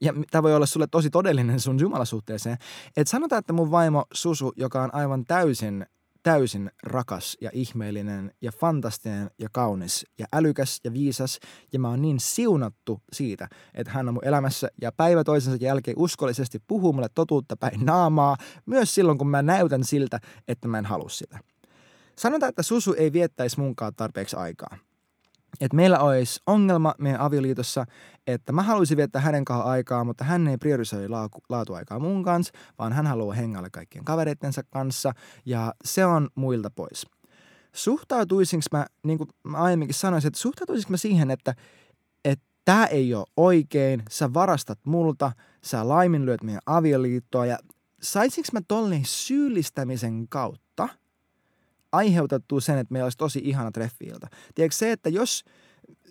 Ja 0.00 0.12
tämä 0.30 0.42
voi 0.42 0.54
olla 0.54 0.66
sulle 0.66 0.86
tosi 0.86 1.10
todellinen 1.10 1.60
sun 1.60 1.80
Jumalasuhteeseen. 1.80 2.56
Että 2.96 3.10
sanotaan, 3.10 3.40
että 3.40 3.52
mun 3.52 3.70
vaimo 3.70 4.04
Susu, 4.12 4.52
joka 4.56 4.82
on 4.82 4.94
aivan 4.94 5.26
täysin 5.26 5.86
täysin 6.22 6.70
rakas 6.82 7.36
ja 7.40 7.50
ihmeellinen 7.52 8.32
ja 8.40 8.52
fantastinen 8.52 9.30
ja 9.38 9.48
kaunis 9.52 10.06
ja 10.18 10.26
älykäs 10.32 10.80
ja 10.84 10.92
viisas 10.92 11.40
ja 11.72 11.78
mä 11.78 11.88
oon 11.88 12.02
niin 12.02 12.20
siunattu 12.20 13.02
siitä, 13.12 13.48
että 13.74 13.92
hän 13.92 14.08
on 14.08 14.14
mun 14.14 14.24
elämässä 14.24 14.68
ja 14.80 14.92
päivä 14.92 15.24
toisensa 15.24 15.64
jälkeen 15.64 15.98
uskollisesti 15.98 16.58
puhuu 16.66 16.92
mulle 16.92 17.08
totuutta 17.14 17.56
päin 17.56 17.86
naamaa, 17.86 18.36
myös 18.66 18.94
silloin 18.94 19.18
kun 19.18 19.30
mä 19.30 19.42
näytän 19.42 19.84
siltä, 19.84 20.20
että 20.48 20.68
mä 20.68 20.78
en 20.78 20.86
halua 20.86 21.08
sitä. 21.08 21.38
Sanotaan, 22.16 22.50
että 22.50 22.62
Susu 22.62 22.94
ei 22.98 23.12
viettäisi 23.12 23.60
munkaan 23.60 23.94
tarpeeksi 23.94 24.36
aikaa– 24.36 24.76
että 25.60 25.76
meillä 25.76 25.98
olisi 25.98 26.40
ongelma 26.46 26.94
meidän 26.98 27.20
avioliitossa, 27.20 27.84
että 28.26 28.52
mä 28.52 28.62
haluaisin 28.62 28.96
viettää 28.96 29.22
hänen 29.22 29.44
kanssa 29.44 29.70
aikaa, 29.70 30.04
mutta 30.04 30.24
hän 30.24 30.48
ei 30.48 30.58
priorisoi 30.58 31.08
laatuaikaa 31.48 31.98
mun 31.98 32.24
kanssa, 32.24 32.52
vaan 32.78 32.92
hän 32.92 33.06
haluaa 33.06 33.34
hengailla 33.34 33.70
kaikkien 33.70 34.04
kavereittensa 34.04 34.62
kanssa 34.62 35.12
ja 35.46 35.74
se 35.84 36.04
on 36.06 36.28
muilta 36.34 36.70
pois. 36.70 37.06
Suhtautuisinko 37.72 38.66
mä, 38.72 38.86
niin 39.02 39.18
kuin 39.18 39.30
mä 39.44 39.58
aiemminkin 39.58 39.94
sanoisin, 39.94 40.28
että 40.28 40.40
suhtautuisinko 40.40 40.90
mä 40.90 40.96
siihen, 40.96 41.30
että 41.30 41.54
että 42.24 42.44
tämä 42.64 42.86
ei 42.86 43.14
ole 43.14 43.26
oikein, 43.36 44.02
sä 44.10 44.34
varastat 44.34 44.78
multa, 44.84 45.32
sä 45.64 45.88
laiminlyöt 45.88 46.42
meidän 46.42 46.62
avioliittoa 46.66 47.46
ja 47.46 47.58
saisinko 48.02 48.48
mä 48.52 48.60
tolleen 48.68 49.04
syyllistämisen 49.04 50.28
kautta– 50.28 50.88
aiheutettu 51.92 52.60
sen, 52.60 52.78
että 52.78 52.92
meillä 52.92 53.06
olisi 53.06 53.18
tosi 53.18 53.40
ihana 53.44 53.70
treffiilta. 53.70 54.28
Tiedätkö 54.54 54.76
se, 54.76 54.92
että 54.92 55.08
jos 55.08 55.44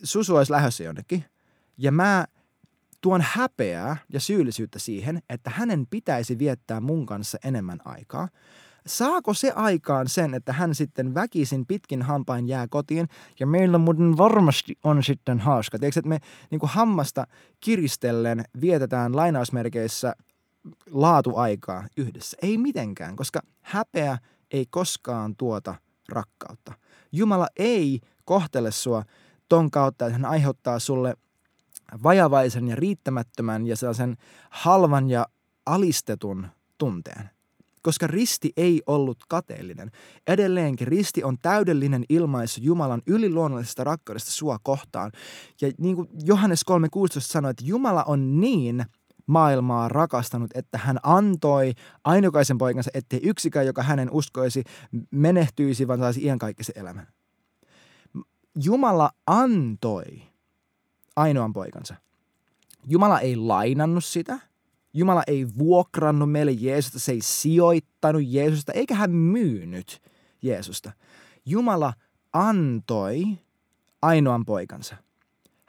Susu 0.03 0.35
olisi 0.35 0.51
lähdössä 0.51 0.83
jonnekin 0.83 1.25
ja 1.77 1.91
mä 1.91 2.25
tuon 3.01 3.21
häpeää 3.21 3.97
ja 4.13 4.19
syyllisyyttä 4.19 4.79
siihen, 4.79 5.21
että 5.29 5.49
hänen 5.49 5.87
pitäisi 5.89 6.39
viettää 6.39 6.79
mun 6.79 7.05
kanssa 7.05 7.37
enemmän 7.43 7.79
aikaa, 7.85 8.27
saako 8.85 9.33
se 9.33 9.51
aikaan 9.51 10.07
sen, 10.07 10.33
että 10.33 10.53
hän 10.53 10.75
sitten 10.75 11.13
väkisin 11.13 11.65
pitkin 11.65 12.01
hampain 12.01 12.47
jää 12.47 12.67
kotiin 12.67 13.07
ja 13.39 13.47
meillä 13.47 13.77
muuten 13.77 14.17
varmasti 14.17 14.77
on 14.83 15.03
sitten 15.03 15.39
hauska. 15.39 15.79
Tiedätkö, 15.79 15.99
että 15.99 16.09
me 16.09 16.19
niin 16.51 16.59
kuin 16.59 16.69
hammasta 16.69 17.27
kiristellen 17.59 18.43
vietetään 18.61 19.15
lainausmerkeissä 19.15 20.13
laatuaikaa 20.91 21.87
yhdessä? 21.97 22.37
Ei 22.41 22.57
mitenkään, 22.57 23.15
koska 23.15 23.39
häpeä 23.61 24.17
ei 24.51 24.65
koskaan 24.69 25.35
tuota 25.35 25.75
rakkautta. 26.09 26.73
Jumala 27.11 27.47
ei 27.57 27.99
kohtele 28.25 28.71
sua 28.71 29.03
ton 29.49 29.71
kautta, 29.71 30.05
että 30.05 30.17
hän 30.17 30.31
aiheuttaa 30.31 30.79
sulle 30.79 31.15
vajavaisen 32.03 32.67
ja 32.67 32.75
riittämättömän 32.75 33.67
ja 33.67 33.75
sellaisen 33.75 34.17
halvan 34.49 35.09
ja 35.09 35.25
alistetun 35.65 36.47
tunteen. 36.77 37.29
Koska 37.81 38.07
risti 38.07 38.51
ei 38.57 38.81
ollut 38.87 39.17
kateellinen. 39.27 39.91
Edelleenkin 40.27 40.87
risti 40.87 41.23
on 41.23 41.37
täydellinen 41.41 42.05
ilmaisu 42.09 42.61
Jumalan 42.63 43.01
yliluonnollisesta 43.07 43.83
rakkaudesta 43.83 44.31
sua 44.31 44.59
kohtaan. 44.63 45.11
Ja 45.61 45.71
niin 45.77 45.95
kuin 45.95 46.09
Johannes 46.23 46.61
3.16 46.71 47.19
sanoi, 47.19 47.51
että 47.51 47.63
Jumala 47.65 48.03
on 48.03 48.41
niin 48.41 48.85
maailmaa 49.29 49.87
rakastanut, 49.87 50.51
että 50.55 50.77
hän 50.77 50.99
antoi 51.03 51.73
ainokaisen 52.03 52.57
poikansa, 52.57 52.91
ettei 52.93 53.19
yksikään, 53.23 53.65
joka 53.65 53.83
hänen 53.83 54.11
uskoisi, 54.11 54.63
menehtyisi, 55.11 55.87
vaan 55.87 55.99
saisi 55.99 56.23
iankaikkisen 56.23 56.77
elämän. 56.77 57.07
Jumala 58.63 59.11
antoi 59.27 60.21
ainoan 61.15 61.53
poikansa. 61.53 61.95
Jumala 62.87 63.19
ei 63.19 63.35
lainannut 63.35 64.05
sitä. 64.05 64.39
Jumala 64.93 65.23
ei 65.27 65.47
vuokrannut 65.57 66.31
meille 66.31 66.51
Jeesusta, 66.51 66.99
se 66.99 67.11
ei 67.11 67.21
sijoittanut 67.21 68.21
Jeesusta, 68.25 68.71
eikä 68.71 68.95
hän 68.95 69.11
myynyt 69.11 70.01
Jeesusta. 70.41 70.91
Jumala 71.45 71.93
antoi 72.33 73.23
ainoan 74.01 74.45
poikansa. 74.45 74.95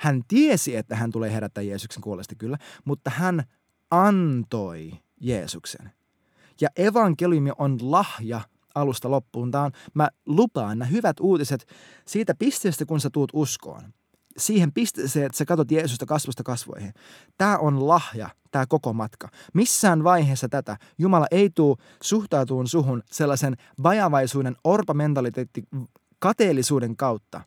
Hän 0.00 0.22
tiesi, 0.28 0.76
että 0.76 0.96
hän 0.96 1.10
tulee 1.10 1.32
herättää 1.32 1.62
Jeesuksen 1.62 2.02
kuolesta 2.02 2.34
kyllä, 2.34 2.58
mutta 2.84 3.10
hän 3.10 3.44
antoi 3.90 4.92
Jeesuksen. 5.20 5.92
Ja 6.60 6.68
evankeliumi 6.76 7.50
on 7.58 7.78
lahja 7.82 8.40
alusta 8.74 9.10
loppuun. 9.10 9.50
Tämä 9.50 9.64
on, 9.64 9.72
mä 9.94 10.08
lupaan 10.26 10.78
nämä 10.78 10.88
hyvät 10.90 11.20
uutiset 11.20 11.66
siitä 12.06 12.34
pisteestä, 12.34 12.86
kun 12.86 13.00
sä 13.00 13.10
tuut 13.10 13.30
uskoon. 13.32 13.82
Siihen 14.36 14.72
pisteeseen, 14.72 15.26
että 15.26 15.38
sä 15.38 15.44
katsot 15.44 15.70
Jeesusta 15.70 16.06
kasvusta 16.06 16.42
kasvoihin. 16.42 16.92
Tämä 17.38 17.58
on 17.58 17.88
lahja, 17.88 18.30
tämä 18.50 18.66
koko 18.66 18.92
matka. 18.92 19.28
Missään 19.54 20.04
vaiheessa 20.04 20.48
tätä 20.48 20.76
Jumala 20.98 21.26
ei 21.30 21.50
tule 21.50 21.76
suhtautuun 22.02 22.68
suhun 22.68 23.02
sellaisen 23.10 23.56
vajavaisuuden, 23.82 24.56
orpamentaliteetti, 24.64 25.62
kateellisuuden 26.18 26.96
kautta, 26.96 27.40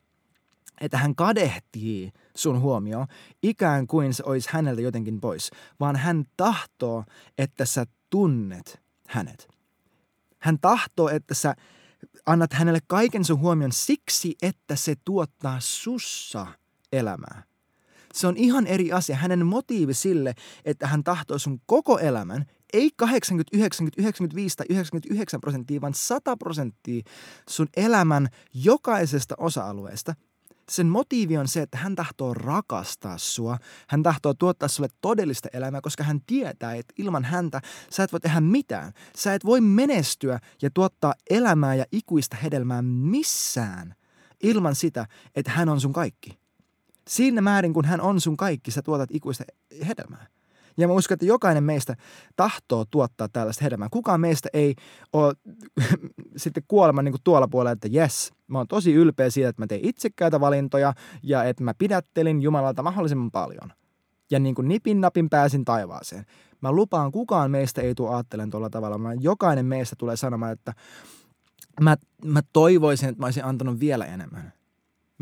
että 0.84 0.98
hän 0.98 1.16
kadehtii 1.16 2.12
sun 2.36 2.60
huomioon 2.60 3.08
ikään 3.44 3.88
kuin 3.88 4.14
se 4.14 4.24
olisi 4.26 4.50
häneltä 4.52 4.82
jotenkin 4.82 5.22
pois, 5.22 5.52
vaan 5.80 5.96
hän 5.96 6.24
tahtoo, 6.38 7.04
että 7.38 7.66
sä 7.66 7.86
tunnet 8.10 8.82
hänet. 9.08 9.48
Hän 10.40 10.60
tahtoo, 10.60 11.10
että 11.10 11.34
sä 11.34 11.56
annat 12.26 12.54
hänelle 12.54 12.80
kaiken 12.88 13.26
sun 13.26 13.40
huomion 13.40 13.72
siksi, 13.72 14.36
että 14.42 14.76
se 14.76 14.96
tuottaa 15.06 15.58
sussa 15.60 16.48
elämää. 16.92 17.44
Se 18.14 18.28
on 18.28 18.38
ihan 18.38 18.68
eri 18.68 18.92
asia. 18.92 19.16
Hänen 19.16 19.46
motiivi 19.46 19.94
sille, 19.94 20.34
että 20.66 20.88
hän 20.88 21.04
tahtoo 21.04 21.40
sun 21.40 21.62
koko 21.66 22.00
elämän, 22.00 22.46
ei 22.74 22.92
80, 22.96 23.58
90, 23.58 24.02
95 24.02 24.58
tai 24.58 24.66
99 24.70 25.42
prosenttia, 25.42 25.82
vaan 25.82 25.94
100 25.94 26.38
prosenttia 26.38 27.04
sun 27.50 27.68
elämän 27.78 28.28
jokaisesta 28.54 29.36
osa-alueesta– 29.38 30.16
sen 30.76 30.88
motiivi 30.88 31.38
on 31.38 31.48
se, 31.48 31.62
että 31.62 31.78
hän 31.78 31.96
tahtoo 31.96 32.34
rakastaa 32.34 33.18
sua. 33.18 33.58
Hän 33.88 34.04
tahtoo 34.04 34.34
tuottaa 34.34 34.70
sulle 34.70 34.90
todellista 35.02 35.50
elämää, 35.54 35.82
koska 35.82 36.04
hän 36.04 36.22
tietää, 36.28 36.76
että 36.76 36.94
ilman 36.98 37.24
häntä 37.24 37.62
sä 37.90 38.04
et 38.04 38.12
voi 38.12 38.20
tehdä 38.20 38.42
mitään. 38.42 38.94
Sä 39.16 39.34
et 39.34 39.46
voi 39.46 39.62
menestyä 39.62 40.40
ja 40.62 40.70
tuottaa 40.74 41.14
elämää 41.30 41.76
ja 41.76 41.86
ikuista 41.92 42.36
hedelmää 42.36 42.82
missään 42.82 43.96
ilman 44.44 44.76
sitä, 44.76 45.08
että 45.36 45.52
hän 45.52 45.70
on 45.70 45.82
sun 45.82 45.94
kaikki. 45.94 46.40
Siinä 47.08 47.42
määrin, 47.42 47.74
kun 47.74 47.86
hän 47.86 48.02
on 48.02 48.22
sun 48.22 48.38
kaikki, 48.38 48.72
sä 48.72 48.82
tuotat 48.82 49.10
ikuista 49.14 49.44
hedelmää. 49.88 50.28
Ja 50.78 50.88
mä 50.88 50.94
uskon, 50.94 51.16
että 51.16 51.26
jokainen 51.26 51.64
meistä 51.64 51.96
tahtoo 52.36 52.86
tuottaa 52.92 53.30
tällaista 53.30 53.64
hedelmää. 53.64 53.88
Kukaan 53.92 54.22
meistä 54.22 54.50
ei 54.54 54.76
ole 55.14 55.34
sitten 56.36 56.64
kuoleman 56.68 57.06
niin 57.06 57.14
kuin 57.14 57.24
tuolla 57.24 57.48
puolella, 57.48 57.72
että 57.72 57.88
jes, 57.92 58.34
mä 58.48 58.58
oon 58.58 58.68
tosi 58.68 58.94
ylpeä 58.94 59.30
siitä, 59.30 59.50
että 59.50 59.62
mä 59.62 59.68
tein 59.68 59.86
itsekkäitä 59.86 60.40
valintoja 60.40 60.94
ja 61.24 61.44
että 61.44 61.64
mä 61.64 61.74
pidättelin 61.74 62.42
Jumalalta 62.42 62.84
mahdollisimman 62.84 63.32
paljon. 63.32 63.74
Ja 64.32 64.40
niin 64.40 64.56
kuin 64.56 64.68
nipin 64.68 65.02
napin 65.02 65.30
pääsin 65.30 65.66
taivaaseen. 65.66 66.26
Mä 66.62 66.72
lupaan, 66.72 67.12
kukaan 67.12 67.52
meistä 67.52 67.82
ei 67.82 67.96
tule 67.96 68.16
ajattelemaan 68.16 68.50
tuolla 68.50 68.70
tavalla. 68.70 68.98
Mä, 68.98 69.14
jokainen 69.14 69.66
meistä 69.66 69.96
tulee 70.00 70.16
sanomaan, 70.16 70.52
että 70.52 70.74
mä, 71.82 71.98
mä 72.26 72.42
toivoisin, 72.54 73.10
että 73.10 73.20
mä 73.22 73.28
olisin 73.28 73.46
antanut 73.46 73.80
vielä 73.80 74.06
enemmän. 74.06 74.54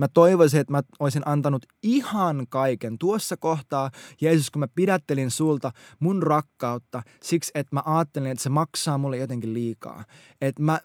Mä 0.02 0.08
toivoisin, 0.08 0.60
että 0.60 0.72
mä 0.72 0.82
olisin 1.00 1.22
antanut 1.26 1.66
ihan 1.84 2.46
kaiken 2.50 2.98
tuossa 2.98 3.38
kohtaa, 3.38 3.92
Jeesus, 4.22 4.52
kun 4.52 4.60
mä 4.60 4.68
pidättelin 4.76 5.32
sulta 5.32 5.72
mun 6.00 6.24
rakkautta 6.24 7.04
siksi, 7.24 7.52
että 7.56 7.76
mä 7.76 7.82
ajattelin, 7.86 8.32
että 8.32 8.44
se 8.44 8.50
maksaa 8.50 8.98
mulle 8.98 9.18
jotenkin 9.18 9.54
liikaa. 9.54 10.04
Että 10.42 10.64
mä, 10.64 10.80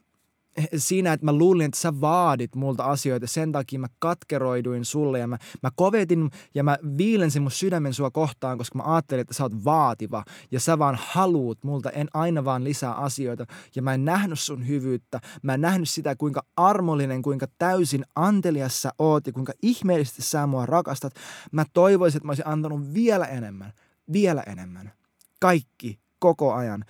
siinä, 0.77 1.13
että 1.13 1.27
mä 1.27 1.33
luulin, 1.33 1.67
että 1.67 1.81
sä 1.81 2.01
vaadit 2.01 2.55
multa 2.55 2.85
asioita, 2.85 3.27
sen 3.27 3.53
takia 3.53 3.79
mä 3.79 3.87
katkeroiduin 3.99 4.85
sulle 4.85 5.19
ja 5.19 5.27
mä, 5.27 5.39
mä 5.63 5.71
kovetin 5.77 6.31
ja 6.55 6.65
mä 6.65 6.79
viilensin 6.99 7.43
mun 7.43 7.51
sydämen 7.51 7.95
sua 7.95 8.11
kohtaan, 8.11 8.59
koska 8.59 8.79
mä 8.79 8.95
ajattelin, 8.95 9.21
että 9.21 9.35
sä 9.35 9.43
oot 9.43 9.65
vaativa 9.65 10.25
ja 10.51 10.61
sä 10.61 10.79
vaan 10.79 10.99
haluut 11.01 11.65
multa 11.65 11.91
en 11.91 12.09
aina 12.15 12.45
vaan 12.45 12.65
lisää 12.65 12.95
asioita 12.95 13.47
ja 13.77 13.83
mä 13.83 13.95
en 13.95 14.05
nähnyt 14.05 14.41
sun 14.41 14.69
hyvyyttä, 14.69 15.21
mä 15.43 15.55
en 15.55 15.61
nähnyt 15.61 15.89
sitä, 15.89 16.17
kuinka 16.17 16.43
armollinen, 16.57 17.23
kuinka 17.23 17.47
täysin 17.59 18.05
antelias 18.15 18.83
sä 18.83 18.93
oot 18.99 19.27
ja 19.27 19.33
kuinka 19.33 19.53
ihmeellisesti 19.63 20.23
sä 20.23 20.47
mua 20.47 20.67
rakastat. 20.67 21.15
Mä 21.53 21.65
toivoisin, 21.73 22.19
että 22.19 22.27
mä 22.27 22.31
olisin 22.31 22.47
antanut 22.47 22.95
vielä 22.95 23.27
enemmän, 23.27 23.73
vielä 24.13 24.43
enemmän. 24.43 24.93
Kaikki, 25.41 25.99
koko 26.19 26.55
ajan, 26.55 26.85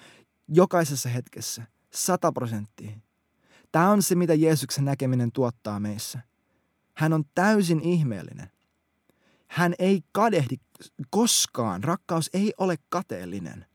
jokaisessa 0.49 1.09
hetkessä, 1.09 1.63
sata 1.91 2.33
prosenttia 2.33 3.06
Tämä 3.77 3.91
on 3.91 4.03
se, 4.03 4.15
mitä 4.15 4.35
Jeesuksen 4.35 4.85
näkeminen 4.85 5.33
tuottaa 5.33 5.81
meissä. 5.81 6.19
Hän 6.95 7.13
on 7.13 7.25
täysin 7.35 7.81
ihmeellinen. 7.81 8.51
Hän 9.47 9.75
ei 9.79 10.03
kadehdi 10.13 10.57
koskaan. 11.11 11.85
Rakkaus 11.85 12.31
ei 12.33 12.53
ole 12.59 12.77
kateellinen. 12.89 13.67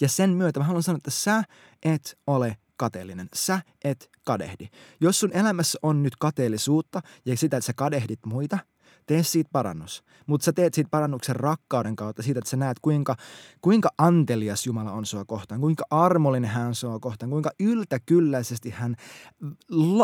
Ja 0.00 0.08
sen 0.08 0.30
myötä 0.30 0.60
mä 0.60 0.66
haluan 0.66 0.82
sanoa, 0.82 0.96
että 0.96 1.10
sä 1.10 1.42
et 1.82 2.18
ole 2.26 2.56
kateellinen. 2.76 3.28
Sä 3.34 3.60
et 3.84 4.10
kadehdi. 4.24 4.68
Jos 5.00 5.20
sun 5.20 5.32
elämässä 5.32 5.78
on 5.82 6.02
nyt 6.02 6.16
kateellisuutta 6.16 7.00
ja 7.26 7.36
sitä, 7.36 7.56
että 7.56 7.66
sä 7.66 7.72
kadehdit 7.72 8.26
muita– 8.26 8.58
Tee 9.08 9.22
siitä 9.22 9.48
parannus. 9.52 10.04
Mutta 10.26 10.44
sä 10.44 10.52
teet 10.52 10.74
siitä 10.74 10.88
parannuksen 10.90 11.36
rakkauden 11.36 11.96
kautta 11.96 12.22
siitä, 12.22 12.38
että 12.38 12.50
sä 12.50 12.56
näet, 12.56 12.78
kuinka, 12.82 13.16
kuinka 13.60 13.88
antelias 13.98 14.66
Jumala 14.66 14.92
on 14.92 15.06
sua 15.06 15.24
kohtaan, 15.24 15.60
kuinka 15.60 15.84
armollinen 15.90 16.50
hän 16.50 16.66
on 16.66 16.74
sua 16.74 16.98
kohtaan, 16.98 17.30
kuinka 17.30 17.50
yltäkylläisesti 17.60 18.70
hän, 18.70 18.96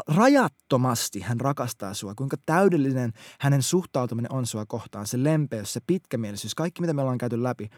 rajattomasti 0.08 1.20
hän 1.20 1.40
rakastaa 1.40 1.94
sua, 1.94 2.14
kuinka 2.14 2.36
täydellinen 2.46 3.12
hänen 3.40 3.62
suhtautuminen 3.62 4.32
on 4.32 4.46
sua 4.46 4.66
kohtaan, 4.66 5.06
se 5.06 5.22
lempeys, 5.22 5.72
se 5.72 5.80
pitkämielisyys, 5.86 6.54
kaikki 6.54 6.80
mitä 6.80 6.92
me 6.92 7.02
ollaan 7.02 7.18
käyty 7.18 7.42
läpi. 7.42 7.70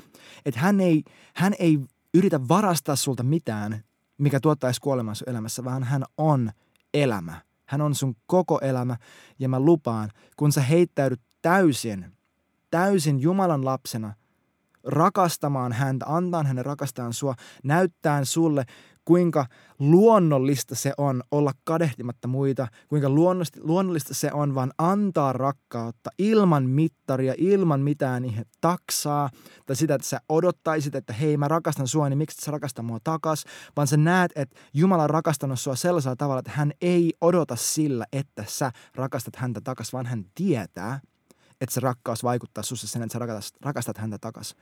Että 0.44 0.60
hän 0.60 0.80
ei, 0.80 1.02
hän 1.34 1.54
ei 1.58 1.78
yritä 2.14 2.48
varastaa 2.48 2.96
sulta 2.96 3.22
mitään, 3.22 3.84
mikä 4.18 4.40
tuottaisi 4.40 4.80
kuoleman 4.80 5.16
sun 5.16 5.28
elämässä, 5.28 5.64
vaan 5.64 5.84
hän 5.84 6.04
on 6.18 6.50
elämä. 6.94 7.45
Hän 7.66 7.80
on 7.80 7.94
sun 7.94 8.14
koko 8.26 8.58
elämä 8.62 8.96
ja 9.38 9.48
mä 9.48 9.60
lupaan, 9.60 10.10
kun 10.36 10.52
sä 10.52 10.60
heittäydyt 10.60 11.20
täysin, 11.42 12.12
täysin 12.70 13.20
Jumalan 13.20 13.64
lapsena 13.64 14.14
rakastamaan 14.84 15.72
häntä, 15.72 16.06
antaa 16.08 16.42
hänen 16.42 16.64
rakastaan 16.64 17.12
sua, 17.12 17.34
näyttää 17.62 18.24
sulle, 18.24 18.64
kuinka 19.06 19.46
luonnollista 19.78 20.74
se 20.74 20.92
on 20.98 21.22
olla 21.30 21.52
kadehtimatta 21.64 22.28
muita, 22.28 22.68
kuinka 22.88 23.08
luonnollista 23.60 24.14
se 24.14 24.32
on 24.32 24.54
vaan 24.54 24.72
antaa 24.78 25.32
rakkautta 25.32 26.10
ilman 26.18 26.64
mittaria, 26.64 27.34
ilman 27.38 27.80
mitään 27.80 28.22
niihin 28.22 28.44
taksaa, 28.60 29.30
tai 29.66 29.76
sitä, 29.76 29.94
että 29.94 30.08
sä 30.08 30.20
odottaisit, 30.28 30.94
että 30.94 31.12
hei 31.12 31.36
mä 31.36 31.48
rakastan 31.48 31.88
sua, 31.88 32.08
niin 32.08 32.18
miksi 32.18 32.44
sä 32.44 32.50
rakasta 32.50 32.82
mua 32.82 32.98
takas, 33.04 33.44
vaan 33.76 33.86
sä 33.86 33.96
näet, 33.96 34.32
että 34.36 34.60
Jumala 34.74 35.02
on 35.02 35.10
rakastanut 35.10 35.60
sua 35.60 35.76
sellaisella 35.76 36.16
tavalla, 36.16 36.38
että 36.38 36.52
hän 36.54 36.72
ei 36.80 37.14
odota 37.20 37.56
sillä, 37.56 38.06
että 38.12 38.44
sä 38.48 38.72
rakastat 38.94 39.36
häntä 39.36 39.60
takas, 39.60 39.92
vaan 39.92 40.06
hän 40.06 40.24
tietää, 40.34 41.00
että 41.60 41.74
se 41.74 41.80
rakkaus 41.80 42.24
vaikuttaa 42.24 42.64
sussa 42.64 42.88
sen, 42.88 43.02
että 43.02 43.12
sä 43.12 43.18
rakastat, 43.18 43.62
rakastat 43.62 43.98
häntä 43.98 44.18
takas. 44.18 44.54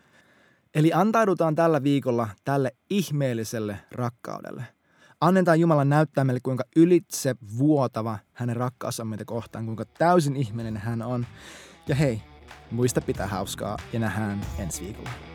Eli 0.75 0.93
antaudutaan 0.93 1.55
tällä 1.55 1.83
viikolla 1.83 2.29
tälle 2.45 2.71
ihmeelliselle 2.91 3.79
rakkaudelle. 3.93 4.65
Annetaan 5.21 5.61
Jumalan 5.61 5.89
näyttää 5.89 6.25
meille, 6.25 6.41
kuinka 6.43 6.65
ylitse 6.77 7.35
vuotava 7.59 8.19
hänen 8.33 8.57
rakkaus 8.57 9.01
on 9.01 9.07
meitä 9.07 9.25
kohtaan, 9.25 9.65
kuinka 9.65 9.85
täysin 9.85 10.37
ihmeellinen 10.37 10.83
hän 10.83 11.03
on. 11.03 11.27
Ja 11.89 11.95
hei, 11.95 12.23
muista 12.71 13.01
pitää 13.01 13.27
hauskaa 13.27 13.79
ja 13.93 14.01
nähdään 14.01 14.41
ensi 14.59 14.85
viikolla. 14.85 15.34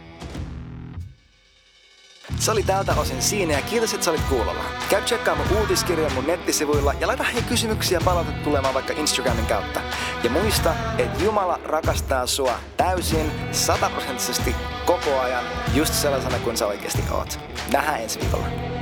Se 2.37 2.51
oli 2.51 2.63
tältä 2.63 2.95
osin 2.95 3.21
siinä 3.21 3.53
ja 3.53 3.61
kiitos, 3.61 3.93
että 3.93 4.05
sä 4.05 4.11
olit 4.11 4.23
kuulolla. 4.29 4.63
Käy 4.89 5.01
tsekkaamaan 5.01 5.57
uutiskirjan 5.57 6.13
mun 6.13 6.27
nettisivuilla 6.27 6.93
ja 6.99 7.07
laita 7.07 7.23
hei 7.23 7.41
kysymyksiä 7.41 8.01
palautetta 8.05 8.43
tulemaan 8.43 8.73
vaikka 8.73 8.93
Instagramin 8.93 9.45
kautta. 9.45 9.81
Ja 10.23 10.29
muista, 10.29 10.75
että 10.97 11.23
Jumala 11.23 11.59
rakastaa 11.65 12.27
sua 12.27 12.59
täysin, 12.77 13.31
sataprosenttisesti, 13.51 14.55
koko 14.85 15.19
ajan, 15.19 15.43
just 15.73 15.93
sellaisena 15.93 16.39
kuin 16.39 16.57
sä 16.57 16.67
oikeasti 16.67 17.03
oot. 17.11 17.39
Nähdään 17.71 18.01
ensi 18.01 18.19
viikolla. 18.19 18.78